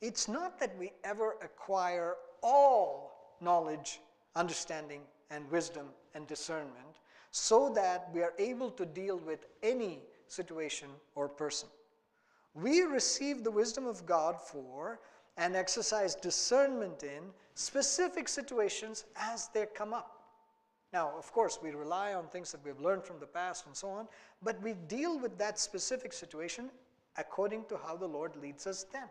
It's 0.00 0.28
not 0.28 0.58
that 0.60 0.76
we 0.78 0.92
ever 1.04 1.36
acquire 1.42 2.16
all 2.42 3.36
knowledge, 3.40 4.00
understanding, 4.34 5.00
and 5.30 5.50
wisdom 5.50 5.86
and 6.14 6.26
discernment 6.26 7.00
so 7.30 7.70
that 7.74 8.10
we 8.14 8.22
are 8.22 8.34
able 8.38 8.70
to 8.70 8.86
deal 8.86 9.18
with 9.18 9.46
any 9.62 10.00
situation 10.28 10.88
or 11.14 11.28
person. 11.28 11.68
We 12.54 12.82
receive 12.82 13.44
the 13.44 13.50
wisdom 13.50 13.86
of 13.86 14.06
God 14.06 14.40
for 14.40 15.00
and 15.36 15.54
exercise 15.54 16.14
discernment 16.14 17.02
in 17.02 17.24
specific 17.54 18.28
situations 18.28 19.04
as 19.16 19.48
they 19.48 19.66
come 19.74 19.92
up. 19.92 20.22
Now, 20.92 21.12
of 21.18 21.30
course, 21.32 21.58
we 21.62 21.72
rely 21.72 22.14
on 22.14 22.28
things 22.28 22.52
that 22.52 22.64
we've 22.64 22.80
learned 22.80 23.04
from 23.04 23.18
the 23.18 23.26
past 23.26 23.66
and 23.66 23.76
so 23.76 23.88
on, 23.90 24.08
but 24.42 24.60
we 24.62 24.74
deal 24.88 25.18
with 25.18 25.36
that 25.36 25.58
specific 25.58 26.12
situation 26.12 26.70
according 27.18 27.64
to 27.68 27.78
how 27.84 27.96
the 27.96 28.06
Lord 28.06 28.36
leads 28.36 28.66
us 28.66 28.86
then 28.92 29.08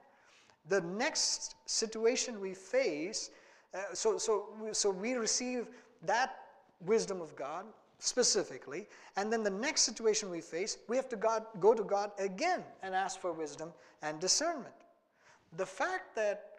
the 0.70 0.82
next 0.82 1.56
situation 1.66 2.40
we 2.40 2.54
face, 2.54 3.32
uh, 3.74 3.94
so, 3.94 4.18
so, 4.18 4.50
so 4.72 4.90
we 4.90 5.14
receive 5.14 5.68
that 6.04 6.38
wisdom 6.82 7.22
of 7.22 7.36
God 7.36 7.66
specifically, 8.00 8.88
and 9.16 9.32
then 9.32 9.44
the 9.44 9.50
next 9.50 9.82
situation 9.82 10.30
we 10.30 10.42
face, 10.42 10.78
we 10.88 10.96
have 10.96 11.10
to 11.10 11.16
God, 11.16 11.46
go 11.60 11.74
to 11.74 11.84
God 11.84 12.12
again 12.20 12.64
and 12.84 12.94
ask 12.94 13.20
for 13.20 13.32
wisdom 13.32 13.72
and 14.02 14.20
discernment. 14.20 14.74
The 15.58 15.66
fact 15.66 16.16
that, 16.16 16.50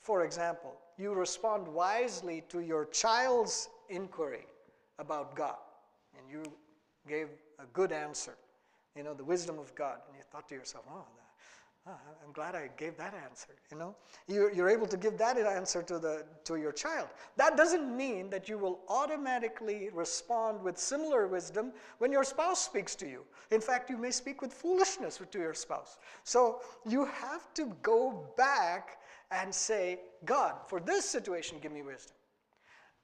for 0.00 0.24
example, 0.24 0.76
you 0.98 1.12
respond 1.12 1.66
wisely 1.66 2.44
to 2.48 2.60
your 2.60 2.86
child's 2.86 3.68
inquiry 3.88 4.46
about 4.98 5.34
God, 5.34 5.56
and 6.16 6.30
you 6.30 6.42
gave 7.08 7.28
a 7.58 7.66
good 7.72 7.92
answer, 7.92 8.36
you 8.96 9.02
know, 9.02 9.14
the 9.14 9.24
wisdom 9.24 9.58
of 9.58 9.74
God, 9.74 9.98
and 10.08 10.16
you 10.16 10.22
thought 10.30 10.48
to 10.48 10.54
yourself, 10.54 10.84
oh, 10.90 11.04
Ah, 11.88 12.00
I'm 12.24 12.32
glad 12.32 12.56
I 12.56 12.68
gave 12.76 12.96
that 12.96 13.14
answer. 13.14 13.54
You 13.70 13.78
know, 13.78 13.94
you're, 14.26 14.52
you're 14.52 14.68
able 14.68 14.88
to 14.88 14.96
give 14.96 15.16
that 15.18 15.38
answer 15.38 15.82
to 15.82 16.00
the 16.00 16.24
to 16.44 16.56
your 16.56 16.72
child. 16.72 17.08
That 17.36 17.56
doesn't 17.56 17.96
mean 17.96 18.28
that 18.30 18.48
you 18.48 18.58
will 18.58 18.80
automatically 18.88 19.90
respond 19.92 20.62
with 20.62 20.78
similar 20.78 21.28
wisdom 21.28 21.72
when 21.98 22.10
your 22.10 22.24
spouse 22.24 22.64
speaks 22.64 22.96
to 22.96 23.06
you. 23.06 23.22
In 23.52 23.60
fact, 23.60 23.88
you 23.88 23.96
may 23.98 24.10
speak 24.10 24.42
with 24.42 24.52
foolishness 24.52 25.20
to 25.30 25.38
your 25.38 25.54
spouse. 25.54 25.98
So 26.24 26.60
you 26.84 27.04
have 27.04 27.54
to 27.54 27.72
go 27.82 28.34
back 28.36 28.98
and 29.30 29.54
say, 29.54 30.00
God, 30.24 30.54
for 30.66 30.80
this 30.80 31.04
situation, 31.04 31.58
give 31.62 31.70
me 31.70 31.82
wisdom. 31.82 32.16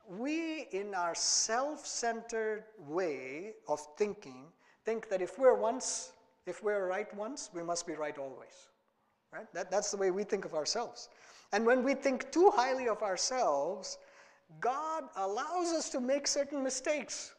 We, 0.09 0.66
in 0.73 0.92
our 0.97 1.14
self-centered 1.14 2.64
way 2.88 3.53
of 3.68 3.81
thinking, 3.97 4.47
think 4.85 5.09
that 5.09 5.23
if 5.23 5.38
we're 5.38 5.55
once 5.55 6.12
if 6.47 6.62
we're 6.62 6.88
right 6.88 7.12
once, 7.14 7.51
we 7.55 7.62
must 7.62 7.87
be 7.87 7.92
right 7.92 8.18
always. 8.18 8.68
Right? 9.33 9.53
That, 9.55 9.71
that's 9.71 9.90
the 9.90 9.97
way 9.97 10.11
we 10.11 10.25
think 10.25 10.45
of 10.45 10.55
ourselves. 10.55 11.09
And 11.53 11.66
when 11.66 11.83
we 11.83 11.95
think 11.95 12.31
too 12.31 12.51
highly 12.51 12.88
of 12.88 13.03
ourselves, 13.03 13.99
God 14.61 15.05
allows 15.16 15.73
us 15.73 15.88
to 15.90 16.01
make 16.01 16.27
certain 16.27 16.62
mistakes 16.62 17.35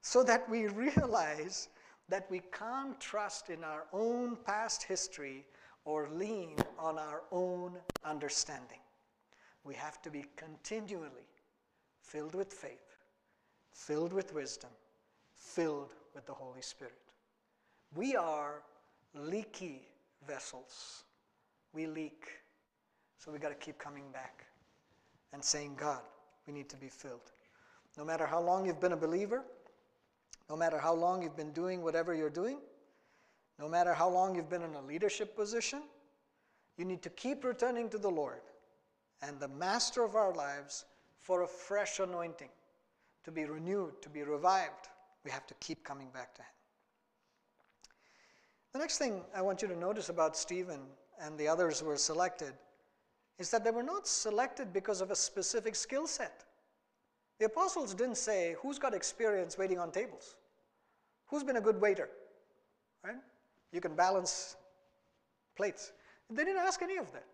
so 0.00 0.22
that 0.24 0.48
we 0.48 0.66
realize 0.68 1.68
that 2.08 2.30
we 2.30 2.42
can't 2.52 2.98
trust 3.00 3.50
in 3.50 3.62
our 3.64 3.84
own 3.92 4.36
past 4.44 4.82
history 4.82 5.44
or 5.84 6.08
lean 6.12 6.56
on 6.78 6.98
our 6.98 7.22
own 7.30 7.76
understanding. 8.04 8.78
We 9.64 9.74
have 9.74 10.00
to 10.02 10.10
be 10.10 10.24
continually 10.36 11.28
filled 12.00 12.34
with 12.34 12.52
faith, 12.52 12.96
filled 13.72 14.12
with 14.12 14.34
wisdom, 14.34 14.70
filled 15.36 15.92
with 16.14 16.26
the 16.26 16.32
Holy 16.32 16.62
Spirit. 16.62 16.98
We 17.94 18.16
are 18.16 18.62
leaky 19.14 19.82
vessels. 20.26 21.04
We 21.72 21.86
leak. 21.86 22.26
So 23.18 23.30
we 23.30 23.38
got 23.38 23.50
to 23.50 23.54
keep 23.54 23.78
coming 23.78 24.04
back 24.12 24.44
and 25.32 25.42
saying, 25.42 25.76
God, 25.76 26.02
we 26.46 26.52
need 26.52 26.68
to 26.70 26.76
be 26.76 26.88
filled. 26.88 27.32
No 27.96 28.04
matter 28.04 28.26
how 28.26 28.40
long 28.40 28.66
you've 28.66 28.80
been 28.80 28.92
a 28.92 28.96
believer, 28.96 29.44
no 30.50 30.56
matter 30.56 30.78
how 30.78 30.94
long 30.94 31.22
you've 31.22 31.36
been 31.36 31.52
doing 31.52 31.82
whatever 31.82 32.14
you're 32.14 32.30
doing, 32.30 32.58
no 33.58 33.68
matter 33.68 33.94
how 33.94 34.08
long 34.08 34.34
you've 34.34 34.50
been 34.50 34.62
in 34.62 34.74
a 34.74 34.82
leadership 34.82 35.36
position, 35.36 35.82
you 36.76 36.84
need 36.84 37.02
to 37.02 37.10
keep 37.10 37.44
returning 37.44 37.88
to 37.90 37.98
the 37.98 38.10
Lord 38.10 38.40
and 39.22 39.38
the 39.38 39.48
master 39.48 40.02
of 40.02 40.16
our 40.16 40.34
lives 40.34 40.84
for 41.20 41.42
a 41.42 41.46
fresh 41.46 42.00
anointing, 42.00 42.48
to 43.24 43.30
be 43.30 43.44
renewed, 43.44 44.02
to 44.02 44.08
be 44.08 44.22
revived. 44.22 44.88
We 45.24 45.30
have 45.30 45.46
to 45.46 45.54
keep 45.60 45.84
coming 45.84 46.08
back 46.12 46.34
to 46.34 46.42
him. 46.42 46.48
The 48.72 48.78
next 48.78 48.98
thing 48.98 49.22
I 49.34 49.42
want 49.42 49.60
you 49.60 49.68
to 49.68 49.76
notice 49.76 50.08
about 50.08 50.36
Stephen 50.36 50.80
and 51.20 51.38
the 51.38 51.46
others 51.46 51.80
who 51.80 51.86
were 51.86 51.96
selected 51.96 52.54
is 53.38 53.50
that 53.50 53.64
they 53.64 53.70
were 53.70 53.82
not 53.82 54.06
selected 54.06 54.72
because 54.72 55.00
of 55.00 55.10
a 55.10 55.16
specific 55.16 55.74
skill 55.74 56.06
set. 56.06 56.44
The 57.38 57.46
apostles 57.46 57.94
didn't 57.94 58.16
say, 58.16 58.56
Who's 58.62 58.78
got 58.78 58.94
experience 58.94 59.58
waiting 59.58 59.78
on 59.78 59.90
tables? 59.90 60.36
Who's 61.26 61.42
been 61.42 61.56
a 61.56 61.60
good 61.60 61.80
waiter? 61.80 62.08
Right? 63.04 63.16
You 63.72 63.80
can 63.80 63.94
balance 63.94 64.56
plates. 65.56 65.92
They 66.30 66.44
didn't 66.44 66.62
ask 66.62 66.82
any 66.82 66.96
of 66.96 67.12
that. 67.12 67.26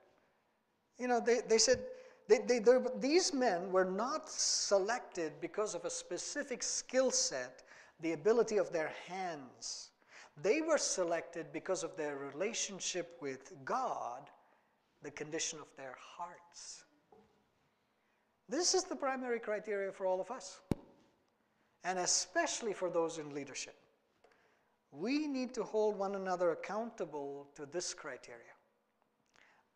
You 0.99 1.09
know, 1.09 1.21
they, 1.25 1.41
they 1.49 1.59
said, 1.59 1.81
they, 2.27 2.39
they, 2.39 2.61
these 2.99 3.33
men 3.33 3.71
were 3.71 3.85
not 3.85 4.29
selected 4.29 5.33
because 5.41 5.75
of 5.75 5.85
a 5.85 5.91
specific 5.91 6.63
skill 6.63 7.11
set, 7.11 7.63
the 8.01 8.13
ability 8.13 8.57
of 8.57 8.73
their 8.73 8.93
hands. 9.07 9.88
They 10.43 10.61
were 10.61 10.79
selected 10.79 11.47
because 11.53 11.83
of 11.83 11.97
their 11.97 12.17
relationship 12.17 13.17
with 13.21 13.53
God, 13.65 14.31
the 15.03 15.11
condition 15.11 15.59
of 15.59 15.67
their 15.77 15.97
hearts. 15.99 16.85
This 18.49 18.75
is 18.75 18.85
the 18.85 18.97
primary 18.97 19.41
criteria 19.41 19.93
for 19.93 20.07
all 20.07 20.21
of 20.21 20.31
us, 20.31 20.61
and 21.85 21.99
especially 21.99 22.73
for 22.73 22.89
those 22.89 23.19
in 23.19 23.35
leadership. 23.35 23.75
We 24.91 25.27
need 25.27 25.53
to 25.55 25.65
hold 25.65 25.99
one 25.99 26.15
another 26.15 26.53
accountable 26.53 27.49
to 27.57 27.67
this 27.67 27.93
criteria. 27.93 28.43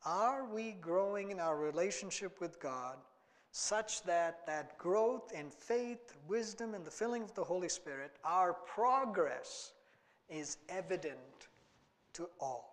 Are 0.07 0.47
we 0.47 0.73
growing 0.73 1.31
in 1.31 1.39
our 1.39 1.57
relationship 1.57 2.41
with 2.41 2.61
God 2.61 2.97
such 3.51 4.03
that 4.05 4.47
that 4.47 4.79
growth 4.79 5.33
in 5.33 5.51
faith, 5.51 6.15
wisdom, 6.27 6.75
and 6.75 6.85
the 6.85 6.91
filling 6.91 7.23
of 7.23 7.35
the 7.35 7.45
Holy 7.45 7.69
Spirit, 7.69 8.13
our 8.25 8.55
progress 8.55 9.73
is 10.33 10.57
evident 10.69 11.19
to 12.15 12.29
all? 12.41 12.73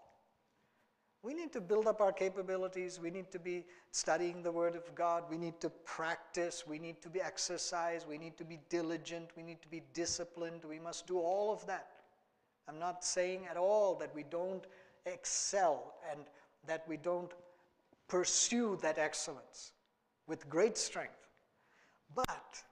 We 1.21 1.33
need 1.33 1.51
to 1.51 1.59
build 1.59 1.85
up 1.85 1.99
our 1.99 2.13
capabilities. 2.13 2.97
We 2.99 3.11
need 3.11 3.29
to 3.31 3.39
be 3.39 3.65
studying 3.91 4.41
the 4.41 4.51
Word 4.51 4.75
of 4.75 4.95
God. 4.95 5.25
We 5.29 5.37
need 5.37 5.59
to 5.59 5.69
practice. 5.69 6.63
We 6.65 6.79
need 6.79 7.01
to 7.01 7.09
be 7.09 7.21
exercised. 7.21 8.07
We 8.07 8.17
need 8.17 8.37
to 8.37 8.45
be 8.45 8.59
diligent. 8.69 9.29
We 9.35 9.43
need 9.43 9.61
to 9.61 9.67
be 9.67 9.83
disciplined. 9.93 10.63
We 10.63 10.79
must 10.79 11.07
do 11.07 11.19
all 11.19 11.51
of 11.51 11.65
that. 11.67 11.89
I'm 12.69 12.79
not 12.79 13.03
saying 13.03 13.47
at 13.49 13.57
all 13.57 13.95
that 13.95 14.15
we 14.15 14.23
don't 14.23 14.65
excel 15.05 15.95
and 16.09 16.21
that 16.67 16.87
we 16.87 16.95
don't 16.95 17.31
pursue 18.07 18.77
that 18.81 18.97
excellence 18.97 19.73
with 20.25 20.47
great 20.49 20.77
strength. 20.77 21.27
But 22.15 22.63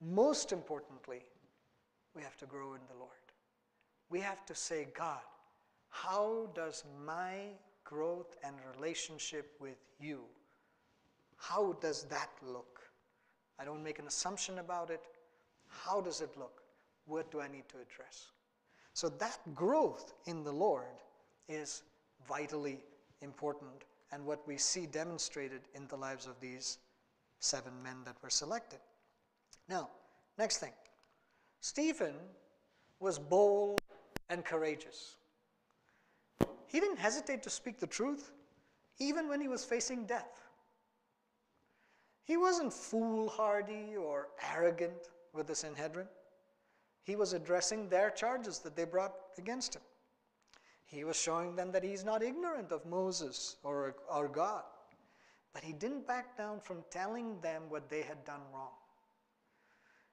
most 0.00 0.52
importantly, 0.52 1.24
we 2.14 2.22
have 2.22 2.36
to 2.38 2.46
grow 2.46 2.74
in 2.74 2.80
the 2.88 2.98
Lord. 2.98 3.10
We 4.10 4.20
have 4.20 4.44
to 4.46 4.54
say, 4.54 4.88
God, 4.96 5.20
how 5.90 6.50
does 6.54 6.84
my 7.04 7.50
growth 7.84 8.36
and 8.44 8.54
relationship 8.76 9.56
with 9.60 9.78
you, 10.00 10.20
how 11.36 11.72
does 11.80 12.04
that 12.04 12.28
look? 12.42 12.80
I 13.58 13.64
don't 13.64 13.82
make 13.82 13.98
an 13.98 14.06
assumption 14.06 14.58
about 14.58 14.90
it. 14.90 15.00
How 15.68 16.00
does 16.00 16.20
it 16.20 16.36
look? 16.36 16.62
What 17.06 17.30
do 17.30 17.40
I 17.40 17.48
need 17.48 17.68
to 17.68 17.76
address? 17.76 18.32
So 18.92 19.08
that 19.08 19.38
growth 19.54 20.12
in 20.26 20.42
the 20.42 20.52
Lord 20.52 20.96
is 21.48 21.82
vitally 22.28 22.80
important 23.22 23.84
and 24.12 24.24
what 24.24 24.46
we 24.46 24.56
see 24.56 24.86
demonstrated 24.86 25.62
in 25.74 25.86
the 25.88 25.96
lives 25.96 26.26
of 26.26 26.38
these 26.40 26.78
seven 27.40 27.72
men 27.82 27.96
that 28.04 28.16
were 28.22 28.30
selected. 28.30 28.78
Now, 29.68 29.90
next 30.38 30.58
thing 30.58 30.72
Stephen 31.60 32.14
was 33.00 33.18
bold 33.18 33.80
and 34.28 34.44
courageous. 34.44 35.16
He 36.66 36.80
didn't 36.80 36.98
hesitate 36.98 37.42
to 37.44 37.50
speak 37.50 37.78
the 37.78 37.86
truth, 37.86 38.32
even 38.98 39.28
when 39.28 39.40
he 39.40 39.48
was 39.48 39.64
facing 39.64 40.06
death. 40.06 40.42
He 42.24 42.36
wasn't 42.36 42.72
foolhardy 42.72 43.96
or 43.96 44.28
arrogant 44.52 45.10
with 45.32 45.46
the 45.46 45.54
Sanhedrin. 45.54 46.08
He 47.04 47.14
was 47.14 47.32
addressing 47.32 47.88
their 47.88 48.10
charges 48.10 48.58
that 48.60 48.74
they 48.74 48.84
brought 48.84 49.14
against 49.38 49.76
him. 49.76 49.82
He 50.86 51.04
was 51.04 51.16
showing 51.16 51.54
them 51.54 51.70
that 51.72 51.84
he's 51.84 52.04
not 52.04 52.22
ignorant 52.22 52.72
of 52.72 52.84
Moses 52.84 53.56
or, 53.62 53.94
or 54.12 54.28
God. 54.28 54.62
But 55.52 55.62
he 55.62 55.72
didn't 55.72 56.06
back 56.06 56.36
down 56.36 56.60
from 56.60 56.84
telling 56.90 57.40
them 57.40 57.62
what 57.68 57.88
they 57.88 58.02
had 58.02 58.24
done 58.24 58.42
wrong, 58.52 58.74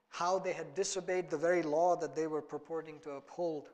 how 0.09 0.39
they 0.39 0.53
had 0.53 0.73
disobeyed 0.73 1.29
the 1.29 1.37
very 1.37 1.63
law 1.63 1.95
that 1.97 2.15
they 2.15 2.27
were 2.27 2.41
purporting 2.41 2.99
to 3.01 3.11
uphold, 3.11 3.69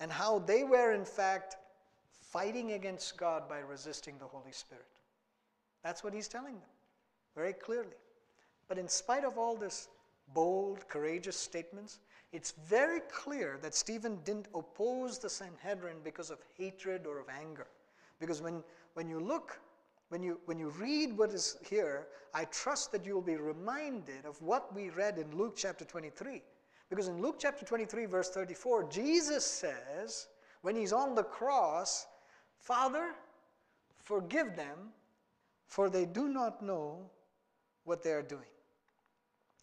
and 0.00 0.10
how 0.10 0.38
they 0.40 0.64
were, 0.64 0.92
in 0.92 1.04
fact, 1.04 1.56
fighting 2.10 2.72
against 2.72 3.16
God 3.16 3.48
by 3.48 3.58
resisting 3.58 4.18
the 4.18 4.26
Holy 4.26 4.52
Spirit. 4.52 4.84
That's 5.82 6.02
what 6.02 6.14
he's 6.14 6.28
telling 6.28 6.54
them 6.54 6.70
very 7.34 7.52
clearly. 7.52 7.96
But 8.68 8.78
in 8.78 8.88
spite 8.88 9.24
of 9.24 9.38
all 9.38 9.56
this 9.56 9.88
bold, 10.32 10.88
courageous 10.88 11.36
statements, 11.36 12.00
it's 12.32 12.52
very 12.66 13.00
clear 13.12 13.58
that 13.62 13.74
Stephen 13.74 14.18
didn't 14.24 14.48
oppose 14.54 15.18
the 15.18 15.28
Sanhedrin 15.28 15.98
because 16.02 16.30
of 16.30 16.38
hatred 16.56 17.06
or 17.06 17.20
of 17.20 17.26
anger. 17.28 17.66
Because 18.18 18.40
when, 18.40 18.62
when 18.94 19.08
you 19.08 19.20
look, 19.20 19.60
when 20.08 20.22
you, 20.22 20.40
when 20.46 20.58
you 20.58 20.70
read 20.70 21.16
what 21.16 21.30
is 21.30 21.56
here, 21.68 22.06
I 22.32 22.44
trust 22.46 22.90
that 22.92 23.04
you 23.04 23.14
will 23.14 23.22
be 23.22 23.36
reminded 23.36 24.24
of 24.24 24.40
what 24.42 24.74
we 24.74 24.90
read 24.90 25.18
in 25.18 25.36
Luke 25.36 25.54
chapter 25.56 25.84
23. 25.84 26.42
Because 26.90 27.08
in 27.08 27.20
Luke 27.20 27.36
chapter 27.38 27.64
23, 27.64 28.06
verse 28.06 28.30
34, 28.30 28.90
Jesus 28.90 29.44
says, 29.44 30.28
when 30.62 30.76
he's 30.76 30.92
on 30.92 31.14
the 31.14 31.22
cross, 31.22 32.06
Father, 32.58 33.14
forgive 34.02 34.56
them, 34.56 34.92
for 35.66 35.90
they 35.90 36.04
do 36.04 36.28
not 36.28 36.62
know 36.62 37.10
what 37.84 38.02
they 38.02 38.12
are 38.12 38.22
doing. 38.22 38.42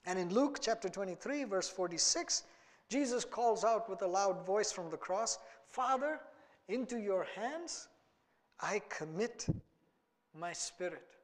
And 0.05 0.17
in 0.17 0.33
Luke 0.33 0.59
chapter 0.61 0.89
23, 0.89 1.43
verse 1.43 1.69
46, 1.69 2.43
Jesus 2.89 3.23
calls 3.23 3.63
out 3.63 3.89
with 3.89 4.01
a 4.01 4.07
loud 4.07 4.45
voice 4.45 4.71
from 4.71 4.89
the 4.89 4.97
cross 4.97 5.39
Father, 5.67 6.19
into 6.67 6.99
your 6.99 7.25
hands 7.35 7.87
I 8.59 8.81
commit 8.89 9.47
my 10.37 10.53
spirit. 10.53 11.15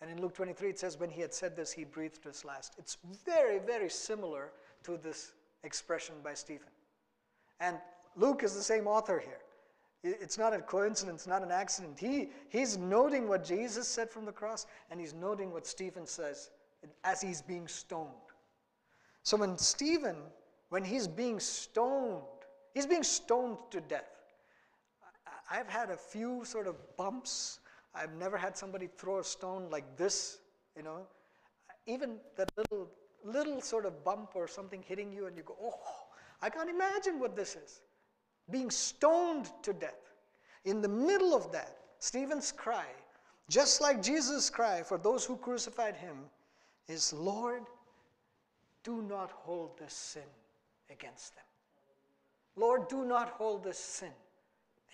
And 0.00 0.10
in 0.10 0.20
Luke 0.20 0.34
23, 0.34 0.70
it 0.70 0.78
says, 0.78 0.98
when 0.98 1.10
he 1.10 1.20
had 1.20 1.32
said 1.32 1.54
this, 1.54 1.70
he 1.70 1.84
breathed 1.84 2.24
his 2.24 2.44
last. 2.44 2.74
It's 2.78 2.98
very, 3.24 3.58
very 3.58 3.88
similar 3.88 4.52
to 4.84 4.96
this 4.96 5.32
expression 5.62 6.14
by 6.22 6.34
Stephen. 6.34 6.68
And 7.60 7.76
Luke 8.16 8.42
is 8.42 8.54
the 8.54 8.62
same 8.62 8.86
author 8.86 9.18
here. 9.18 9.40
It's 10.02 10.36
not 10.36 10.52
a 10.52 10.58
coincidence, 10.58 11.26
not 11.26 11.42
an 11.42 11.50
accident. 11.50 11.98
He, 11.98 12.28
he's 12.50 12.76
noting 12.76 13.26
what 13.26 13.42
Jesus 13.42 13.88
said 13.88 14.10
from 14.10 14.26
the 14.26 14.32
cross, 14.32 14.66
and 14.90 15.00
he's 15.00 15.14
noting 15.14 15.50
what 15.50 15.66
Stephen 15.66 16.06
says 16.06 16.50
as 17.04 17.22
he's 17.22 17.40
being 17.40 17.66
stoned. 17.66 18.10
So 19.22 19.38
when 19.38 19.56
Stephen, 19.56 20.16
when 20.68 20.84
he's 20.84 21.08
being 21.08 21.40
stoned, 21.40 22.20
he's 22.74 22.86
being 22.86 23.02
stoned 23.02 23.56
to 23.70 23.80
death. 23.80 24.04
I've 25.50 25.68
had 25.68 25.88
a 25.90 25.96
few 25.96 26.44
sort 26.44 26.66
of 26.66 26.76
bumps. 26.98 27.60
I've 27.94 28.12
never 28.14 28.36
had 28.36 28.56
somebody 28.58 28.88
throw 28.98 29.20
a 29.20 29.24
stone 29.24 29.68
like 29.70 29.96
this, 29.96 30.38
you 30.76 30.82
know. 30.82 31.06
Even 31.86 32.16
that 32.36 32.50
little, 32.56 32.88
little 33.24 33.60
sort 33.60 33.86
of 33.86 34.04
bump 34.04 34.30
or 34.34 34.46
something 34.46 34.82
hitting 34.86 35.12
you, 35.12 35.26
and 35.26 35.36
you 35.36 35.42
go, 35.42 35.56
oh, 35.60 36.06
I 36.42 36.50
can't 36.50 36.70
imagine 36.70 37.18
what 37.18 37.34
this 37.34 37.56
is 37.56 37.80
being 38.50 38.70
stoned 38.70 39.50
to 39.62 39.72
death. 39.72 40.12
In 40.64 40.82
the 40.82 40.88
middle 40.88 41.34
of 41.34 41.50
that, 41.52 41.78
Stephen's 41.98 42.52
cry, 42.52 42.86
just 43.48 43.80
like 43.80 44.02
Jesus' 44.02 44.50
cry 44.50 44.82
for 44.82 44.98
those 44.98 45.24
who 45.24 45.36
crucified 45.36 45.96
him, 45.96 46.16
is 46.88 47.12
Lord, 47.12 47.62
do 48.82 49.02
not 49.02 49.30
hold 49.30 49.78
this 49.78 49.94
sin 49.94 50.22
against 50.90 51.34
them. 51.34 51.44
Lord, 52.56 52.88
do 52.88 53.04
not 53.04 53.30
hold 53.30 53.64
this 53.64 53.78
sin 53.78 54.12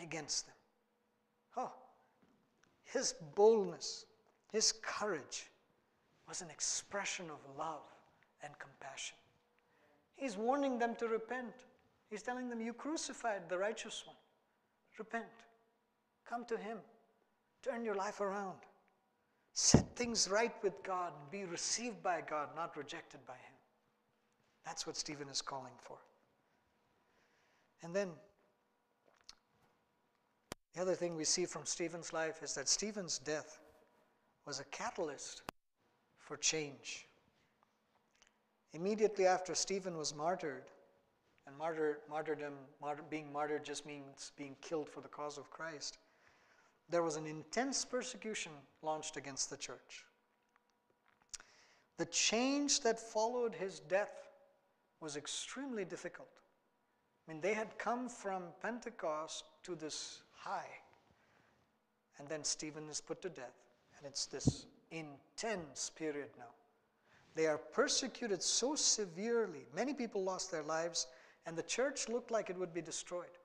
against 0.01 0.47
them. 0.47 0.55
Oh, 1.57 1.73
his 2.85 3.14
boldness, 3.35 4.07
his 4.53 4.73
courage 4.83 5.51
was 6.29 6.43
an 6.43 6.51
expression 6.51 7.27
of 7.29 7.59
love 7.59 7.83
and 8.42 8.53
compassion. 8.59 9.16
He's 10.16 10.37
warning 10.37 10.79
them 10.79 10.94
to 10.96 11.09
repent. 11.09 11.55
He's 12.11 12.22
telling 12.22 12.48
them, 12.48 12.61
You 12.61 12.72
crucified 12.72 13.48
the 13.48 13.59
righteous 13.59 14.03
one. 14.07 14.16
Repent. 14.98 15.24
Come 16.29 16.44
to 16.46 16.57
Him. 16.57 16.79
Turn 17.62 17.85
your 17.85 17.94
life 17.94 18.20
around. 18.20 18.59
Set 19.53 19.96
things 19.96 20.29
right 20.31 20.53
with 20.62 20.83
God 20.83 21.12
and 21.20 21.31
be 21.31 21.44
received 21.44 22.03
by 22.03 22.22
God, 22.29 22.50
not 22.55 22.76
rejected 22.76 23.20
by 23.26 23.35
Him. 23.35 23.55
That's 24.64 24.87
what 24.87 24.96
Stephen 24.96 25.29
is 25.29 25.40
calling 25.40 25.72
for. 25.79 25.96
And 27.83 27.94
then, 27.94 28.11
the 30.74 30.83
other 30.83 30.94
thing 30.94 31.16
we 31.16 31.24
see 31.24 31.46
from 31.46 31.64
Stephen's 31.64 32.12
life 32.12 32.42
is 32.42 32.55
that 32.55 32.68
Stephen's 32.68 33.18
death 33.18 33.59
was 34.46 34.61
a 34.61 34.64
catalyst 34.64 35.42
for 36.18 36.37
change. 36.37 37.07
Immediately 38.72 39.26
after 39.26 39.54
Stephen 39.54 39.96
was 39.96 40.14
martyred, 40.14 40.64
and 41.46 41.56
martyr, 41.56 41.98
martyrdom, 42.09 42.54
martyr, 42.80 43.02
being 43.11 43.33
martyred 43.33 43.64
just 43.64 43.85
means 43.85 44.33
being 44.37 44.56
killed 44.61 44.88
for 44.88 45.00
the 45.00 45.09
cause 45.09 45.38
of 45.38 45.50
Christ, 45.50 45.98
there 46.88 47.02
was 47.02 47.16
an 47.16 47.26
intense 47.26 47.85
persecution 47.85 48.52
launched 48.83 49.16
against 49.16 49.50
the 49.50 49.56
church. 49.56 50.04
The 51.98 52.06
change 52.06 52.80
that 52.80 52.98
followed 52.98 53.54
his 53.54 53.80
death 53.80 54.28
was 55.00 55.16
extremely 55.16 55.85
difficult. 55.85 56.30
I 57.26 57.33
mean, 57.33 57.40
they 57.40 57.54
had 57.54 57.78
come 57.78 58.09
from 58.09 58.44
Pentecost 58.62 59.44
to 59.64 59.74
this 59.74 60.22
high, 60.33 60.70
and 62.18 62.28
then 62.28 62.44
Stephen 62.44 62.88
is 62.88 63.00
put 63.00 63.22
to 63.22 63.28
death, 63.28 63.56
and 63.98 64.06
it's 64.06 64.26
this 64.26 64.66
intense 64.90 65.90
period 65.90 66.30
now. 66.38 66.44
They 67.35 67.47
are 67.47 67.59
persecuted 67.59 68.43
so 68.43 68.75
severely. 68.75 69.66
Many 69.75 69.95
people 69.95 70.23
lost 70.23 70.51
their 70.51 70.62
lives, 70.62 71.07
and 71.47 71.57
the 71.57 71.62
church 71.62 72.09
looked 72.09 72.31
like 72.31 72.51
it 72.51 72.59
would 72.59 72.75
be 72.75 72.83
destroyed. 72.83 73.38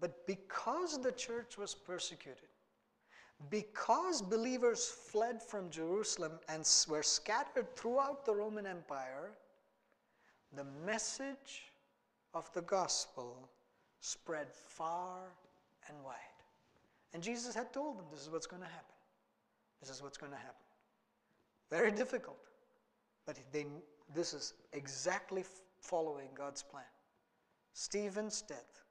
But 0.00 0.26
because 0.26 1.00
the 1.00 1.12
church 1.12 1.58
was 1.58 1.74
persecuted, 1.74 2.48
because 3.50 4.20
believers 4.20 4.86
fled 4.86 5.42
from 5.42 5.70
Jerusalem 5.70 6.32
and 6.48 6.68
were 6.88 7.02
scattered 7.02 7.74
throughout 7.76 8.24
the 8.24 8.34
Roman 8.34 8.66
Empire, 8.66 9.30
the 10.54 10.64
message 10.84 11.72
of 12.34 12.52
the 12.52 12.62
gospel 12.62 13.48
spread 14.00 14.52
far 14.52 15.32
and 15.88 15.96
wide. 16.04 16.14
And 17.14 17.22
Jesus 17.22 17.54
had 17.54 17.72
told 17.72 17.98
them 17.98 18.04
this 18.10 18.20
is 18.20 18.30
what's 18.30 18.46
going 18.46 18.62
to 18.62 18.68
happen. 18.68 18.94
This 19.80 19.90
is 19.90 20.02
what's 20.02 20.18
going 20.18 20.32
to 20.32 20.38
happen. 20.38 20.67
Very 21.70 21.90
difficult, 21.90 22.38
but 23.26 23.38
they, 23.52 23.66
this 24.14 24.32
is 24.32 24.54
exactly 24.72 25.44
following 25.80 26.28
God's 26.34 26.62
plan. 26.62 26.84
Stephen's 27.74 28.42
death 28.42 28.82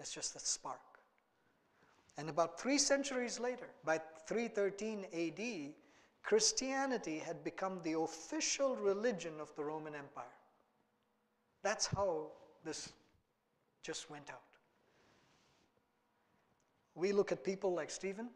is 0.00 0.10
just 0.10 0.36
a 0.36 0.40
spark. 0.40 0.80
And 2.18 2.28
about 2.28 2.60
three 2.60 2.78
centuries 2.78 3.40
later, 3.40 3.68
by 3.84 4.00
313 4.26 5.06
AD, 5.14 5.72
Christianity 6.22 7.18
had 7.18 7.42
become 7.42 7.80
the 7.82 7.98
official 7.98 8.76
religion 8.76 9.32
of 9.40 9.54
the 9.56 9.64
Roman 9.64 9.94
Empire. 9.94 10.24
That's 11.62 11.86
how 11.86 12.26
this 12.64 12.92
just 13.82 14.10
went 14.10 14.30
out. 14.30 14.40
We 16.94 17.12
look 17.12 17.32
at 17.32 17.42
people 17.42 17.72
like 17.72 17.90
Stephen 17.90 18.28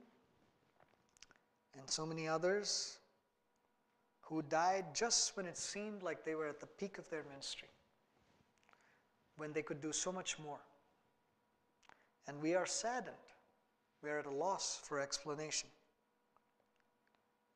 and 1.79 1.89
so 1.91 2.07
many 2.07 2.27
others 2.27 2.99
who 4.29 4.43
died 4.43 4.85
just 4.93 5.37
when 5.37 5.47
it 5.47 5.57
seemed 5.57 6.03
like 6.03 6.25
they 6.25 6.35
were 6.35 6.49
at 6.49 6.59
the 6.59 6.67
peak 6.67 6.99
of 6.99 7.09
their 7.11 7.23
ministry, 7.31 7.69
when 9.37 9.53
they 9.53 9.63
could 9.63 9.81
do 9.81 9.93
so 9.93 10.11
much 10.11 10.37
more. 10.39 10.59
And 12.27 12.43
we 12.43 12.55
are 12.55 12.67
saddened. 12.67 13.15
We 14.03 14.11
are 14.11 14.19
at 14.19 14.27
a 14.27 14.31
loss 14.31 14.81
for 14.83 15.01
explanation. 15.01 15.69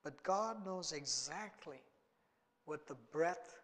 But 0.05 0.23
God 0.23 0.65
knows 0.65 0.93
exactly 0.93 1.83
what 2.67 2.87
the 2.87 2.97
breadth 3.13 3.61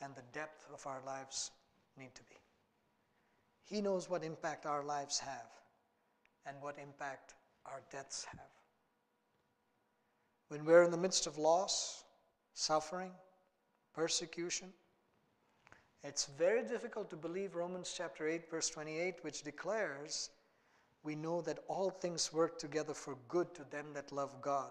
and 0.00 0.14
the 0.14 0.22
depth 0.32 0.66
of 0.72 0.86
our 0.86 1.02
lives 1.04 1.50
need 1.98 2.14
to 2.14 2.22
be. 2.22 2.36
He 3.64 3.82
knows 3.82 4.08
what 4.08 4.24
impact 4.24 4.64
our 4.64 4.82
lives 4.82 5.18
have 5.18 5.50
and 6.46 6.56
what 6.62 6.76
impact 6.82 7.34
our 7.66 7.82
deaths 7.92 8.26
have. 8.30 8.40
When 10.48 10.64
we're 10.64 10.84
in 10.84 10.90
the 10.90 10.96
midst 10.96 11.26
of 11.26 11.36
loss, 11.36 12.04
suffering, 12.58 13.12
persecution, 13.94 14.68
it's 16.02 16.26
very 16.38 16.62
difficult 16.62 17.08
to 17.10 17.16
believe 17.16 17.54
Romans 17.54 17.94
chapter 17.96 18.28
8, 18.28 18.50
verse 18.50 18.68
28, 18.68 19.16
which 19.22 19.42
declares, 19.42 20.30
We 21.04 21.14
know 21.14 21.40
that 21.42 21.60
all 21.68 21.90
things 21.90 22.32
work 22.32 22.58
together 22.58 22.94
for 22.94 23.16
good 23.28 23.54
to 23.54 23.64
them 23.70 23.86
that 23.94 24.12
love 24.12 24.40
God, 24.40 24.70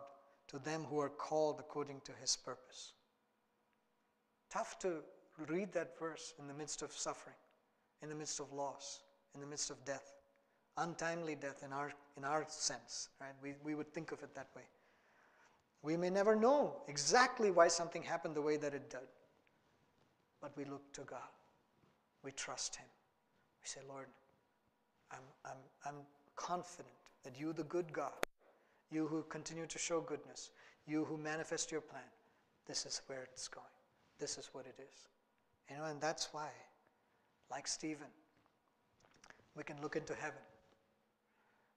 to 0.50 0.60
them 0.60 0.84
who 0.90 1.00
are 1.00 1.10
called 1.10 1.60
according 1.60 2.02
to 2.02 2.12
his 2.20 2.36
purpose. 2.36 2.94
Tough 4.50 4.80
to 4.80 5.04
read 5.48 5.72
that 5.74 5.98
verse 5.98 6.34
in 6.40 6.48
the 6.48 6.54
midst 6.54 6.82
of 6.82 6.92
suffering, 6.92 7.36
in 8.02 8.10
the 8.10 8.16
midst 8.16 8.40
of 8.40 8.52
loss, 8.52 9.02
in 9.34 9.42
the 9.42 9.48
midst 9.48 9.70
of 9.70 9.84
death, 9.86 10.14
untimely 10.78 11.36
death 11.36 11.64
in 11.64 11.72
our, 11.72 11.92
in 12.18 12.24
our 12.24 12.46
sense, 12.48 13.10
right? 13.20 13.34
We, 13.42 13.54
we 13.64 13.76
would 13.76 13.94
think 13.94 14.12
of 14.12 14.24
it 14.24 14.34
that 14.36 14.48
way. 14.56 14.64
We 15.84 15.96
may 15.96 16.10
never 16.10 16.36
know 16.36 16.82
exactly 16.88 17.52
why 17.52 17.68
something 17.68 18.02
happened 18.04 18.36
the 18.36 18.42
way 18.42 18.58
that 18.58 18.74
it 18.74 18.90
did, 18.90 19.08
but 20.42 20.52
we 20.58 20.66
look 20.66 20.92
to 20.94 21.02
God. 21.02 21.20
We 22.24 22.32
trust 22.32 22.76
Him. 22.76 22.88
We 23.62 23.68
say, 23.68 23.82
Lord, 23.88 24.08
I'm, 25.12 25.20
I'm, 25.46 25.58
I'm 25.86 26.02
confident 26.36 26.94
that 27.24 27.40
you, 27.40 27.54
the 27.54 27.64
good 27.64 27.92
God, 27.94 28.12
you 28.92 29.08
who 29.08 29.24
continue 29.24 29.66
to 29.66 29.78
show 29.78 30.02
goodness, 30.02 30.52
you 30.88 31.06
who 31.06 31.18
manifest 31.18 31.72
your 31.72 31.82
plan, 31.82 32.02
this 32.68 32.86
is 32.86 33.02
where 33.08 33.24
it's 33.24 33.48
going. 33.48 33.66
This 34.20 34.38
is 34.38 34.50
what 34.54 34.66
it 34.66 34.76
is. 34.80 35.08
You 35.70 35.78
know, 35.78 35.86
and 35.86 36.02
that's 36.02 36.30
why, 36.34 36.50
like 37.52 37.68
Stephen, 37.68 38.08
we 39.56 39.64
can 39.64 39.82
look 39.82 39.96
into 39.96 40.14
heaven. 40.14 40.42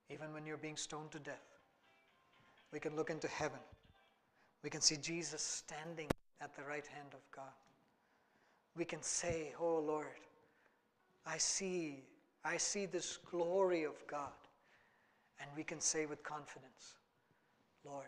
Even 0.08 0.32
when 0.32 0.46
you're 0.46 0.56
being 0.56 0.76
stoned 0.76 1.10
to 1.12 1.18
death, 1.18 1.58
we 2.72 2.80
can 2.80 2.96
look 2.96 3.10
into 3.10 3.28
heaven. 3.28 3.60
We 4.62 4.70
can 4.70 4.80
see 4.80 4.96
Jesus 4.96 5.42
standing 5.42 6.08
at 6.40 6.54
the 6.54 6.62
right 6.62 6.86
hand 6.86 7.08
of 7.12 7.20
God. 7.34 7.52
We 8.76 8.84
can 8.84 9.02
say, 9.02 9.52
Oh 9.58 9.78
Lord, 9.78 10.06
I 11.26 11.38
see, 11.38 12.02
I 12.44 12.56
see 12.56 12.86
this 12.86 13.18
glory 13.30 13.84
of 13.84 13.94
God. 14.06 14.30
And 15.40 15.50
we 15.56 15.64
can 15.64 15.80
say 15.80 16.04
with 16.04 16.22
confidence, 16.22 16.96
Lord, 17.84 18.04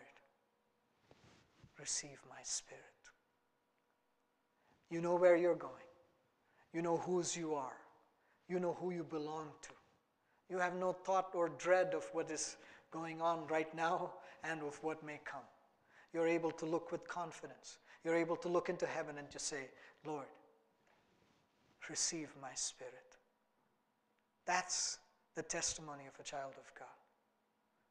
receive 1.79 2.19
my 2.29 2.41
spirit. 2.43 2.83
You 4.91 5.01
know 5.01 5.15
where 5.15 5.35
you're 5.35 5.55
going. 5.55 5.73
You 6.73 6.83
know 6.83 6.97
whose 6.97 7.35
you 7.35 7.55
are. 7.55 7.77
You 8.47 8.59
know 8.59 8.77
who 8.79 8.91
you 8.91 9.03
belong 9.03 9.47
to. 9.63 9.69
You 10.49 10.59
have 10.59 10.75
no 10.75 10.91
thought 10.91 11.29
or 11.33 11.49
dread 11.49 11.93
of 11.95 12.03
what 12.13 12.29
is 12.29 12.57
going 12.91 13.21
on 13.21 13.47
right 13.47 13.73
now 13.75 14.11
and 14.43 14.61
of 14.61 14.77
what 14.83 15.03
may 15.03 15.19
come. 15.25 15.41
You're 16.13 16.27
able 16.27 16.51
to 16.51 16.65
look 16.65 16.91
with 16.91 17.07
confidence. 17.07 17.77
You're 18.03 18.15
able 18.15 18.35
to 18.37 18.47
look 18.47 18.69
into 18.69 18.85
heaven 18.85 19.17
and 19.17 19.29
just 19.29 19.47
say, 19.47 19.67
Lord, 20.05 20.25
receive 21.89 22.29
my 22.41 22.53
spirit. 22.53 22.93
That's 24.45 24.99
the 25.35 25.43
testimony 25.43 26.03
of 26.07 26.19
a 26.19 26.23
child 26.23 26.53
of 26.57 26.71
God. 26.77 26.87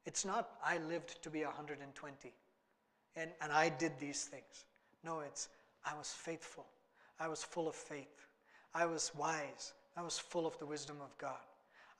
It's 0.06 0.24
not, 0.24 0.50
I 0.64 0.78
lived 0.78 1.22
to 1.22 1.30
be 1.30 1.44
120 1.44 2.32
and, 3.16 3.30
and 3.40 3.52
I 3.52 3.68
did 3.68 3.92
these 3.98 4.24
things. 4.24 4.66
No, 5.04 5.20
it's, 5.20 5.48
I 5.84 5.94
was 5.96 6.10
faithful 6.10 6.66
I 7.22 7.28
was 7.28 7.44
full 7.44 7.68
of 7.68 7.76
faith. 7.76 8.26
I 8.74 8.84
was 8.84 9.12
wise. 9.16 9.74
I 9.96 10.02
was 10.02 10.18
full 10.18 10.44
of 10.44 10.58
the 10.58 10.66
wisdom 10.66 10.96
of 11.00 11.16
God. 11.18 11.44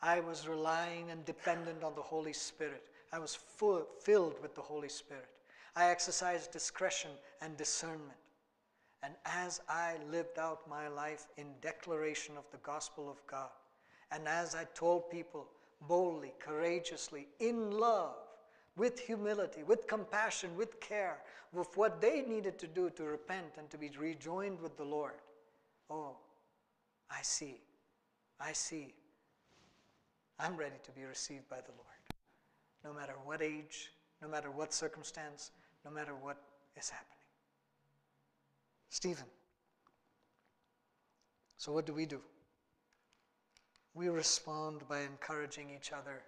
I 0.01 0.19
was 0.19 0.49
relying 0.49 1.11
and 1.11 1.25
dependent 1.25 1.85
on 1.85 1.95
the 1.95 2.03
Holy 2.03 2.33
Spirit. 2.33 2.89
I 3.13 3.21
was 3.21 3.37
full, 3.37 3.87
filled 4.01 4.43
with 4.43 4.57
the 4.57 4.63
Holy 4.63 4.89
Spirit. 4.89 5.29
I 5.75 5.91
exercised 5.91 6.53
discretion 6.53 7.11
and 7.41 7.57
discernment. 7.57 8.19
And 9.03 9.15
as 9.25 9.61
I 9.69 9.97
lived 10.11 10.39
out 10.39 10.69
my 10.69 10.89
life 10.89 11.27
in 11.37 11.47
declaration 11.61 12.37
of 12.37 12.45
the 12.53 12.59
gospel 12.59 13.11
of 13.11 13.27
God, 13.27 13.51
and 14.11 14.29
as 14.29 14.55
I 14.55 14.65
told 14.75 15.11
people 15.11 15.49
boldly, 15.89 16.33
courageously, 16.39 17.27
in 17.41 17.73
love, 17.73 18.15
with 18.77 18.99
humility, 18.99 19.63
with 19.63 19.87
compassion, 19.87 20.57
with 20.57 20.81
care, 20.81 21.19
with 21.53 21.77
what 21.77 22.01
they 22.01 22.23
needed 22.23 22.59
to 22.59 22.67
do 22.67 22.90
to 22.90 23.05
repent 23.05 23.55
and 23.59 23.69
to 23.71 23.77
be 23.77 23.90
rejoined 23.99 24.61
with 24.61 24.77
the 24.77 24.85
Lord. 24.85 25.21
Oh, 25.90 26.17
I 27.11 27.23
see. 27.23 27.61
I 28.40 28.53
see. 28.53 28.94
I'm 30.38 30.57
ready 30.57 30.77
to 30.83 30.90
be 30.92 31.05
received 31.05 31.49
by 31.49 31.61
the 31.61 31.73
Lord. 31.73 31.88
No 32.85 32.99
matter 32.99 33.15
what 33.25 33.42
age, 33.42 33.92
no 34.23 34.29
matter 34.29 34.51
what 34.51 34.73
circumstance, 34.73 35.51
no 35.85 35.91
matter 35.91 36.15
what 36.15 36.37
is 36.77 36.91
happening. 36.91 37.09
Stephen. 38.89 39.27
So, 41.57 41.73
what 41.73 41.87
do 41.87 41.93
we 41.93 42.07
do? 42.07 42.21
We 43.95 44.09
respond 44.09 44.83
by 44.89 45.01
encouraging 45.01 45.71
each 45.71 45.93
other 45.93 46.23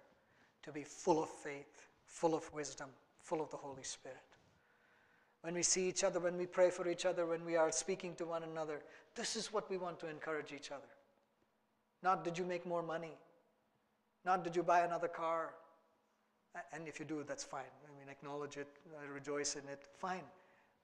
to 0.63 0.71
be 0.71 0.83
full 0.83 1.21
of 1.21 1.29
faith 1.29 1.87
full 2.15 2.33
of 2.33 2.51
wisdom, 2.53 2.89
full 3.19 3.41
of 3.41 3.49
the 3.51 3.57
Holy 3.57 3.83
Spirit. 3.83 4.17
When 5.41 5.53
we 5.53 5.63
see 5.63 5.89
each 5.89 6.03
other, 6.03 6.19
when 6.19 6.37
we 6.37 6.45
pray 6.45 6.69
for 6.69 6.87
each 6.87 7.05
other, 7.05 7.25
when 7.25 7.43
we 7.45 7.55
are 7.55 7.71
speaking 7.71 8.15
to 8.15 8.25
one 8.25 8.43
another, 8.43 8.81
this 9.15 9.35
is 9.35 9.51
what 9.51 9.69
we 9.69 9.77
want 9.77 9.99
to 9.99 10.09
encourage 10.09 10.53
each 10.53 10.71
other. 10.71 10.87
Not 12.01 12.23
did 12.23 12.37
you 12.37 12.45
make 12.45 12.65
more 12.65 12.81
money, 12.81 13.11
not 14.23 14.43
did 14.43 14.55
you 14.55 14.63
buy 14.63 14.81
another 14.81 15.07
car, 15.07 15.53
And 16.73 16.87
if 16.87 16.99
you 16.99 17.05
do, 17.05 17.23
that's 17.27 17.43
fine. 17.43 17.63
I 17.85 17.99
mean, 17.99 18.09
acknowledge 18.09 18.57
it, 18.57 18.67
uh, 18.93 19.11
rejoice 19.13 19.55
in 19.55 19.67
it, 19.69 19.83
fine. 19.97 20.23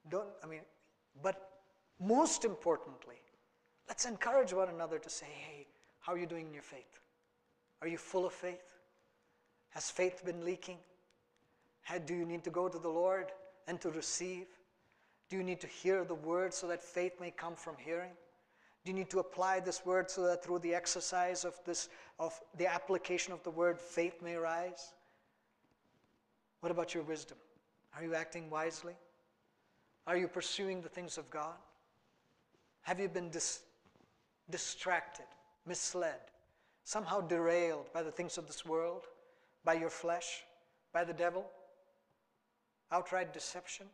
Don't, 0.10 0.28
I 0.44 0.48
mean, 0.48 0.62
but 1.22 1.50
most 2.00 2.46
importantly, 2.46 3.22
let's 3.88 4.06
encourage 4.06 4.54
one 4.54 4.70
another 4.70 5.00
to 5.00 5.10
say, 5.10 5.28
hey, 5.28 5.68
how 6.00 6.14
are 6.14 6.18
you 6.18 6.26
doing 6.26 6.48
in 6.48 6.54
your 6.54 6.64
faith? 6.64 7.00
Are 7.82 7.88
you 7.88 7.98
full 7.98 8.26
of 8.26 8.34
faith? 8.34 8.76
Has 9.70 9.90
faith 9.90 10.26
been 10.26 10.44
leaking? 10.44 10.78
How, 11.84 11.98
do 11.98 12.14
you 12.14 12.26
need 12.26 12.44
to 12.44 12.50
go 12.50 12.68
to 12.68 12.78
the 12.78 12.90
Lord 12.90 13.32
and 13.68 13.80
to 13.82 13.90
receive? 13.92 14.48
Do 15.30 15.38
you 15.38 15.44
need 15.44 15.62
to 15.62 15.68
hear 15.68 16.04
the 16.04 16.16
word 16.16 16.54
so 16.54 16.68
that 16.68 16.82
faith 16.82 17.14
may 17.20 17.32
come 17.32 17.56
from 17.56 17.76
hearing? 17.78 18.12
Do 18.84 18.92
you 18.92 18.98
need 18.98 19.10
to 19.12 19.20
apply 19.20 19.60
this 19.60 19.86
word 19.86 20.10
so 20.10 20.24
that 20.24 20.44
through 20.44 20.60
the 20.60 20.74
exercise 20.74 21.46
of 21.46 21.60
this 21.66 21.88
of 22.20 22.40
the 22.58 22.68
application 22.68 23.32
of 23.32 23.44
the 23.44 23.52
word 23.52 23.80
faith 23.80 24.22
may 24.22 24.36
rise? 24.36 24.94
What 26.62 26.72
about 26.72 26.94
your 26.94 27.04
wisdom? 27.04 27.38
Are 27.96 28.04
you 28.04 28.16
acting 28.16 28.50
wisely? 28.50 28.94
Are 30.08 30.18
you 30.18 30.28
pursuing 30.28 30.82
the 30.82 30.90
things 30.90 31.18
of 31.18 31.30
God? 31.30 31.56
Have 32.84 33.00
you 33.00 33.10
been 33.10 33.30
dis- 33.30 33.62
distracted, 34.50 35.26
misled, 35.66 36.20
somehow 36.84 37.22
derailed 37.22 37.92
by 37.94 38.02
the 38.02 38.12
things 38.12 38.38
of 38.38 38.48
this 38.48 38.66
world, 38.66 39.06
by 39.64 39.74
your 39.74 39.90
flesh, 39.90 40.44
by 40.94 41.04
the 41.04 41.14
devil? 41.14 41.46
Outright 42.92 43.34
deception? 43.34 43.88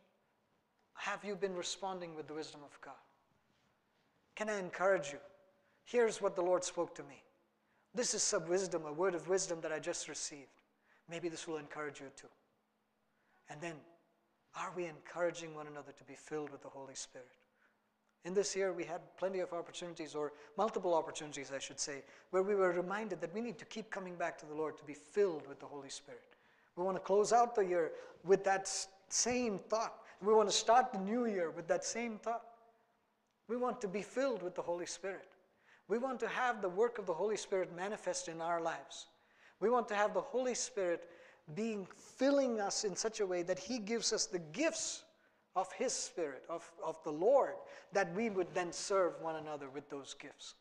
Have 0.94 1.24
you 1.24 1.36
been 1.36 1.54
responding 1.54 2.14
with 2.14 2.26
the 2.26 2.34
wisdom 2.34 2.60
of 2.64 2.78
God? 2.80 2.94
Can 4.34 4.48
I 4.48 4.58
encourage 4.58 5.12
you? 5.12 5.18
Here's 5.84 6.20
what 6.20 6.36
the 6.36 6.42
Lord 6.42 6.64
spoke 6.64 6.94
to 6.96 7.02
me. 7.04 7.22
This 7.94 8.14
is 8.14 8.22
some 8.22 8.46
wisdom, 8.48 8.84
a 8.86 8.92
word 8.92 9.14
of 9.14 9.28
wisdom 9.28 9.60
that 9.62 9.72
I 9.72 9.78
just 9.78 10.08
received. 10.08 10.50
Maybe 11.10 11.28
this 11.28 11.48
will 11.48 11.56
encourage 11.56 12.00
you 12.00 12.06
too. 12.16 12.28
And 13.50 13.60
then, 13.60 13.74
are 14.56 14.72
we 14.76 14.86
encouraging 14.86 15.54
one 15.54 15.66
another 15.66 15.92
to 15.92 16.04
be 16.04 16.14
filled 16.14 16.50
with 16.50 16.62
the 16.62 16.68
Holy 16.68 16.94
Spirit? 16.94 17.28
In 18.24 18.34
this 18.34 18.54
year, 18.56 18.72
we 18.72 18.84
had 18.84 19.00
plenty 19.16 19.40
of 19.40 19.52
opportunities, 19.52 20.14
or 20.14 20.32
multiple 20.56 20.94
opportunities, 20.94 21.52
I 21.54 21.58
should 21.58 21.78
say, 21.78 22.02
where 22.30 22.42
we 22.42 22.54
were 22.54 22.72
reminded 22.72 23.20
that 23.20 23.32
we 23.32 23.40
need 23.40 23.58
to 23.58 23.64
keep 23.64 23.90
coming 23.90 24.16
back 24.16 24.36
to 24.38 24.46
the 24.46 24.54
Lord 24.54 24.76
to 24.78 24.84
be 24.84 24.94
filled 24.94 25.46
with 25.46 25.60
the 25.60 25.66
Holy 25.66 25.88
Spirit. 25.88 26.36
We 26.76 26.84
want 26.84 26.96
to 26.96 27.02
close 27.02 27.32
out 27.32 27.54
the 27.54 27.64
year 27.64 27.92
with 28.24 28.44
that 28.44 28.70
same 29.08 29.58
thought. 29.58 29.94
We 30.20 30.34
want 30.34 30.48
to 30.48 30.54
start 30.54 30.92
the 30.92 30.98
new 30.98 31.26
year 31.26 31.50
with 31.50 31.68
that 31.68 31.84
same 31.84 32.18
thought. 32.18 32.42
We 33.48 33.56
want 33.56 33.80
to 33.80 33.88
be 33.88 34.02
filled 34.02 34.42
with 34.42 34.54
the 34.54 34.62
Holy 34.62 34.86
Spirit. 34.86 35.28
We 35.88 35.98
want 35.98 36.20
to 36.20 36.28
have 36.28 36.60
the 36.60 36.68
work 36.68 36.98
of 36.98 37.06
the 37.06 37.14
Holy 37.14 37.36
Spirit 37.36 37.74
manifest 37.74 38.28
in 38.28 38.40
our 38.40 38.60
lives. 38.60 39.06
We 39.60 39.70
want 39.70 39.88
to 39.88 39.94
have 39.94 40.12
the 40.12 40.20
Holy 40.20 40.54
Spirit 40.54 41.08
being 41.54 41.86
filling 42.16 42.60
us 42.60 42.84
in 42.84 42.94
such 42.96 43.20
a 43.20 43.26
way 43.26 43.42
that 43.42 43.58
He 43.58 43.78
gives 43.78 44.12
us 44.12 44.26
the 44.26 44.38
gifts 44.38 45.04
of 45.56 45.72
His 45.72 45.92
Spirit, 45.92 46.44
of, 46.48 46.70
of 46.84 47.02
the 47.04 47.12
Lord, 47.12 47.54
that 47.92 48.14
we 48.14 48.30
would 48.30 48.52
then 48.54 48.72
serve 48.72 49.14
one 49.20 49.36
another 49.36 49.68
with 49.68 49.88
those 49.88 50.14
gifts. 50.14 50.54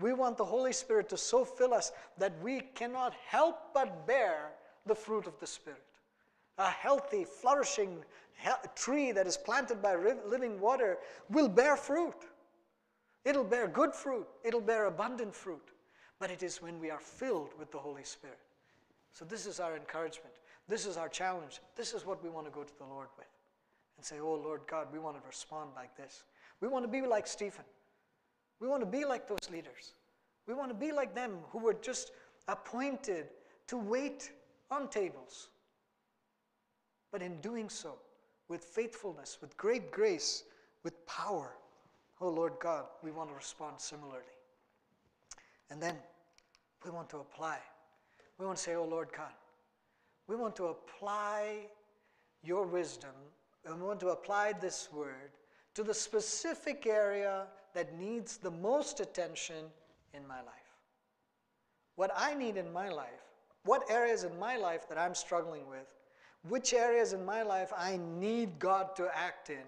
We 0.00 0.12
want 0.12 0.36
the 0.36 0.44
Holy 0.44 0.72
Spirit 0.72 1.08
to 1.08 1.16
so 1.16 1.44
fill 1.44 1.74
us 1.74 1.92
that 2.18 2.32
we 2.42 2.60
cannot 2.60 3.14
help 3.26 3.74
but 3.74 4.06
bear 4.06 4.52
the 4.86 4.94
fruit 4.94 5.26
of 5.26 5.38
the 5.40 5.46
Spirit. 5.46 5.82
A 6.58 6.70
healthy, 6.70 7.24
flourishing 7.24 8.04
he- 8.34 8.68
tree 8.76 9.12
that 9.12 9.26
is 9.26 9.36
planted 9.36 9.82
by 9.82 9.96
living 9.96 10.60
water 10.60 10.98
will 11.30 11.48
bear 11.48 11.76
fruit. 11.76 12.14
It'll 13.24 13.44
bear 13.44 13.68
good 13.68 13.94
fruit, 13.94 14.26
it'll 14.44 14.60
bear 14.60 14.86
abundant 14.86 15.34
fruit. 15.34 15.70
But 16.20 16.30
it 16.30 16.42
is 16.42 16.62
when 16.62 16.80
we 16.80 16.90
are 16.90 17.00
filled 17.00 17.56
with 17.58 17.70
the 17.70 17.78
Holy 17.78 18.04
Spirit. 18.04 18.38
So, 19.18 19.24
this 19.24 19.46
is 19.46 19.58
our 19.58 19.74
encouragement. 19.74 20.32
This 20.68 20.86
is 20.86 20.96
our 20.96 21.08
challenge. 21.08 21.58
This 21.74 21.92
is 21.92 22.06
what 22.06 22.22
we 22.22 22.30
want 22.30 22.46
to 22.46 22.52
go 22.52 22.62
to 22.62 22.78
the 22.78 22.84
Lord 22.84 23.08
with 23.16 23.26
and 23.96 24.06
say, 24.06 24.20
Oh 24.20 24.34
Lord 24.34 24.60
God, 24.70 24.86
we 24.92 25.00
want 25.00 25.20
to 25.20 25.26
respond 25.26 25.70
like 25.74 25.96
this. 25.96 26.22
We 26.60 26.68
want 26.68 26.84
to 26.84 26.88
be 26.88 27.04
like 27.04 27.26
Stephen. 27.26 27.64
We 28.60 28.68
want 28.68 28.80
to 28.80 28.86
be 28.86 29.04
like 29.04 29.26
those 29.26 29.50
leaders. 29.50 29.94
We 30.46 30.54
want 30.54 30.70
to 30.70 30.74
be 30.74 30.92
like 30.92 31.16
them 31.16 31.38
who 31.50 31.58
were 31.58 31.74
just 31.74 32.12
appointed 32.46 33.26
to 33.66 33.76
wait 33.76 34.30
on 34.70 34.88
tables. 34.88 35.48
But 37.10 37.20
in 37.20 37.40
doing 37.40 37.68
so, 37.68 37.96
with 38.46 38.62
faithfulness, 38.62 39.38
with 39.40 39.56
great 39.56 39.90
grace, 39.90 40.44
with 40.84 41.04
power, 41.06 41.56
oh 42.20 42.28
Lord 42.28 42.52
God, 42.60 42.84
we 43.02 43.10
want 43.10 43.30
to 43.30 43.34
respond 43.34 43.80
similarly. 43.80 44.22
And 45.70 45.82
then 45.82 45.96
we 46.84 46.92
want 46.92 47.10
to 47.10 47.16
apply. 47.16 47.58
We 48.38 48.46
want 48.46 48.58
to 48.58 48.62
say, 48.62 48.74
oh 48.76 48.84
Lord 48.84 49.08
God, 49.16 49.32
we 50.26 50.36
want 50.36 50.54
to 50.56 50.66
apply 50.66 51.66
your 52.42 52.66
wisdom 52.66 53.10
and 53.64 53.80
we 53.80 53.86
want 53.86 54.00
to 54.00 54.08
apply 54.08 54.52
this 54.52 54.88
word 54.92 55.32
to 55.74 55.82
the 55.82 55.94
specific 55.94 56.86
area 56.86 57.46
that 57.74 57.98
needs 57.98 58.36
the 58.36 58.50
most 58.50 59.00
attention 59.00 59.64
in 60.14 60.26
my 60.26 60.38
life. 60.38 60.54
What 61.96 62.10
I 62.16 62.34
need 62.34 62.56
in 62.56 62.72
my 62.72 62.88
life, 62.88 63.06
what 63.64 63.90
areas 63.90 64.24
in 64.24 64.38
my 64.38 64.56
life 64.56 64.88
that 64.88 64.98
I'm 64.98 65.14
struggling 65.14 65.68
with, 65.68 65.94
which 66.48 66.72
areas 66.72 67.12
in 67.12 67.24
my 67.24 67.42
life 67.42 67.72
I 67.76 67.98
need 68.18 68.58
God 68.58 68.94
to 68.96 69.10
act 69.16 69.50
in, 69.50 69.64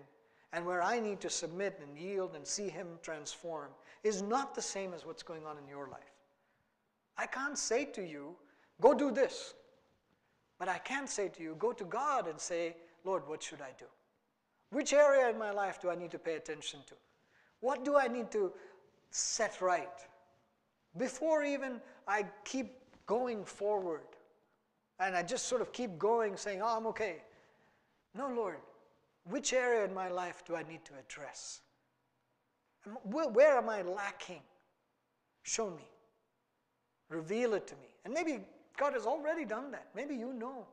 and 0.53 0.65
where 0.65 0.83
I 0.83 0.99
need 1.01 1.21
to 1.21 1.31
submit 1.31 1.81
and 1.83 1.99
yield 1.99 2.35
and 2.35 2.47
see 2.47 2.69
Him 2.69 2.87
transform, 3.03 3.69
is 4.03 4.23
not 4.23 4.55
the 4.55 4.63
same 4.63 4.95
as 4.95 5.05
what's 5.05 5.23
going 5.23 5.45
on 5.45 5.59
in 5.59 5.69
your 5.69 5.89
life. 5.89 6.01
I 7.19 7.27
can't 7.27 7.59
say 7.59 7.85
to 7.85 8.03
you, 8.03 8.35
go 8.81 8.95
do 8.95 9.11
this. 9.11 9.55
But 10.59 10.69
I 10.69 10.79
can't 10.79 11.09
say 11.09 11.29
to 11.29 11.43
you, 11.43 11.57
go 11.59 11.73
to 11.73 11.85
God 11.85 12.29
and 12.29 12.39
say, 12.39 12.77
Lord, 13.05 13.27
what 13.27 13.43
should 13.43 13.61
I 13.63 13.71
do? 13.79 13.87
Which 14.71 14.93
area 14.93 15.29
in 15.31 15.39
my 15.39 15.51
life 15.51 15.81
do 15.81 15.91
I 15.91 15.95
need 15.95 16.11
to 16.13 16.19
pay 16.19 16.35
attention 16.37 16.81
to? 16.87 16.95
What 17.61 17.85
do 17.85 17.97
I 17.97 18.09
need 18.09 18.31
to 18.33 18.53
set 19.11 19.61
right? 19.61 19.89
Before 20.97 21.43
even 21.43 21.81
I 22.07 22.27
keep 22.45 22.73
going 23.07 23.45
forward 23.45 24.07
and 24.99 25.17
I 25.17 25.23
just 25.23 25.47
sort 25.47 25.63
of 25.63 25.73
keep 25.73 25.99
going 25.99 26.37
saying, 26.37 26.61
oh, 26.63 26.77
I'm 26.77 26.87
okay. 26.89 27.23
No, 28.15 28.29
Lord, 28.29 28.59
which 29.25 29.53
area 29.53 29.85
in 29.85 29.95
my 29.95 30.09
life 30.09 30.45
do 30.47 30.57
I 30.57 30.63
need 30.63 30.85
to 30.85 30.93
address? 30.99 31.61
Where, 33.05 33.29
where 33.29 33.57
am 33.59 33.69
I 33.69 33.83
lacking? 33.83 34.43
Show 35.43 35.71
me. 35.71 35.89
Reveal 37.09 37.55
it 37.55 37.67
to 37.69 37.75
me. 37.77 37.89
And 38.05 38.15
maybe 38.15 38.41
God 38.77 38.95
has 38.95 39.07
already 39.07 39.45
done 39.45 39.71
that. 39.73 39.89
Maybe 39.95 40.15
you 40.15 40.33
know. 40.33 40.67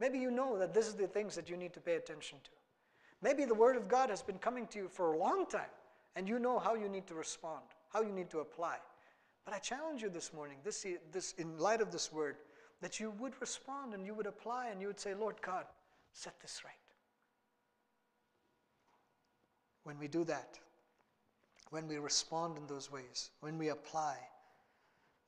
Maybe 0.00 0.18
you 0.18 0.30
know 0.30 0.58
that 0.58 0.74
this 0.74 0.86
is 0.86 0.94
the 0.94 1.06
things 1.06 1.34
that 1.34 1.48
you 1.48 1.56
need 1.56 1.72
to 1.72 1.80
pay 1.80 1.94
attention 1.96 2.38
to. 2.44 2.50
Maybe 3.20 3.44
the 3.44 3.54
Word 3.54 3.76
of 3.76 3.88
God 3.88 4.10
has 4.10 4.22
been 4.22 4.38
coming 4.38 4.66
to 4.68 4.78
you 4.78 4.88
for 4.88 5.12
a 5.12 5.18
long 5.18 5.46
time, 5.46 5.70
and 6.14 6.28
you 6.28 6.38
know 6.38 6.58
how 6.58 6.74
you 6.74 6.88
need 6.88 7.06
to 7.08 7.14
respond, 7.14 7.64
how 7.92 8.02
you 8.02 8.12
need 8.12 8.30
to 8.30 8.40
apply. 8.40 8.76
But 9.44 9.54
I 9.54 9.58
challenge 9.58 10.02
you 10.02 10.08
this 10.08 10.32
morning, 10.32 10.58
this, 10.62 10.86
this, 11.10 11.32
in 11.32 11.58
light 11.58 11.80
of 11.80 11.90
this 11.90 12.12
Word, 12.12 12.36
that 12.80 13.00
you 13.00 13.10
would 13.18 13.32
respond 13.40 13.94
and 13.94 14.06
you 14.06 14.14
would 14.14 14.26
apply 14.26 14.68
and 14.68 14.80
you 14.80 14.86
would 14.86 15.00
say, 15.00 15.14
Lord 15.14 15.36
God, 15.42 15.64
set 16.12 16.40
this 16.40 16.62
right. 16.64 16.74
When 19.82 19.98
we 19.98 20.06
do 20.06 20.22
that, 20.24 20.58
when 21.70 21.88
we 21.88 21.98
respond 21.98 22.56
in 22.56 22.66
those 22.66 22.92
ways, 22.92 23.30
when 23.40 23.58
we 23.58 23.70
apply, 23.70 24.16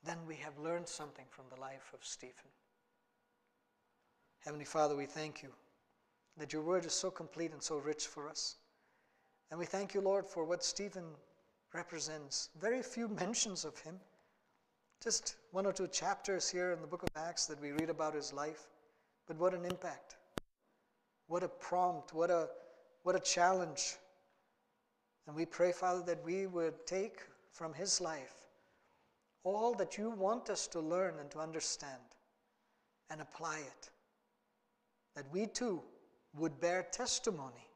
then 0.05 0.19
we 0.27 0.37
have 0.37 0.59
learned 0.59 0.89
something 0.89 1.27
from 1.29 1.45
the 1.51 1.61
life 1.61 1.93
of 1.93 2.05
Stephen. 2.05 2.51
Heavenly 4.45 4.65
Father, 4.65 4.97
we 4.97 5.07
thank 5.07 5.43
you 5.43 5.51
that 6.39 6.53
your 6.53 6.63
word 6.63 6.87
is 6.87 6.95
so 6.95 7.11
complete 7.11 7.53
and 7.53 7.63
so 7.63 7.77
rich 7.77 8.07
for 8.07 8.29
us. 8.29 8.57
And 9.51 9.59
we 9.59 9.67
thank 9.67 9.93
you, 9.93 10.01
Lord, 10.01 10.27
for 10.27 10.45
what 10.45 10.65
Stephen 10.65 11.05
represents. 11.75 12.49
Very 12.59 12.83
few 12.83 13.09
mentions 13.21 13.65
of 13.65 13.79
him, 13.81 13.97
just 15.03 15.37
one 15.53 15.67
or 15.67 15.73
two 15.73 15.89
chapters 15.89 16.49
here 16.49 16.73
in 16.73 16.81
the 16.81 16.87
book 16.87 17.03
of 17.03 17.11
Acts 17.17 17.47
that 17.47 17.61
we 17.61 17.73
read 17.73 17.91
about 17.91 18.15
his 18.15 18.33
life. 18.33 18.69
But 19.27 19.39
what 19.39 19.55
an 19.55 19.65
impact! 19.65 20.17
What 21.27 21.45
a 21.45 21.49
prompt, 21.49 22.15
what 22.15 22.31
a, 22.31 22.49
what 23.03 23.15
a 23.15 23.21
challenge. 23.21 23.97
And 25.27 25.37
we 25.37 25.47
pray, 25.47 25.73
Father, 25.73 26.03
that 26.07 26.25
we 26.25 26.47
would 26.47 26.87
take 26.87 27.21
from 27.53 27.73
his 27.73 28.01
life 28.01 28.40
all 29.45 29.75
that 29.75 29.97
you 29.97 30.11
want 30.11 30.51
us 30.51 30.67
to 30.69 30.81
learn 30.81 31.19
and 31.19 31.31
to 31.31 31.39
understand 31.39 32.01
and 33.11 33.21
apply 33.21 33.59
it. 33.59 33.91
That 35.15 35.31
we 35.33 35.47
too 35.47 35.83
would 36.37 36.61
bear 36.61 36.87
testimony 36.93 37.69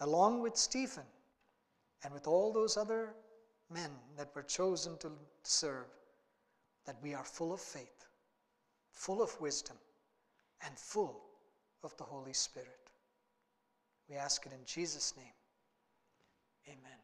along 0.00 0.42
with 0.42 0.56
Stephen 0.56 1.04
and 2.04 2.12
with 2.12 2.26
all 2.26 2.52
those 2.52 2.76
other 2.76 3.14
men 3.70 3.90
that 4.16 4.34
were 4.34 4.42
chosen 4.42 4.98
to 4.98 5.10
serve, 5.42 5.86
that 6.84 6.96
we 7.02 7.14
are 7.14 7.24
full 7.24 7.52
of 7.52 7.60
faith, 7.60 8.06
full 8.90 9.22
of 9.22 9.40
wisdom, 9.40 9.76
and 10.66 10.76
full 10.76 11.22
of 11.84 11.96
the 11.96 12.04
Holy 12.04 12.32
Spirit. 12.32 12.90
We 14.08 14.16
ask 14.16 14.44
it 14.46 14.52
in 14.52 14.64
Jesus' 14.66 15.14
name. 15.16 15.26
Amen. 16.68 17.01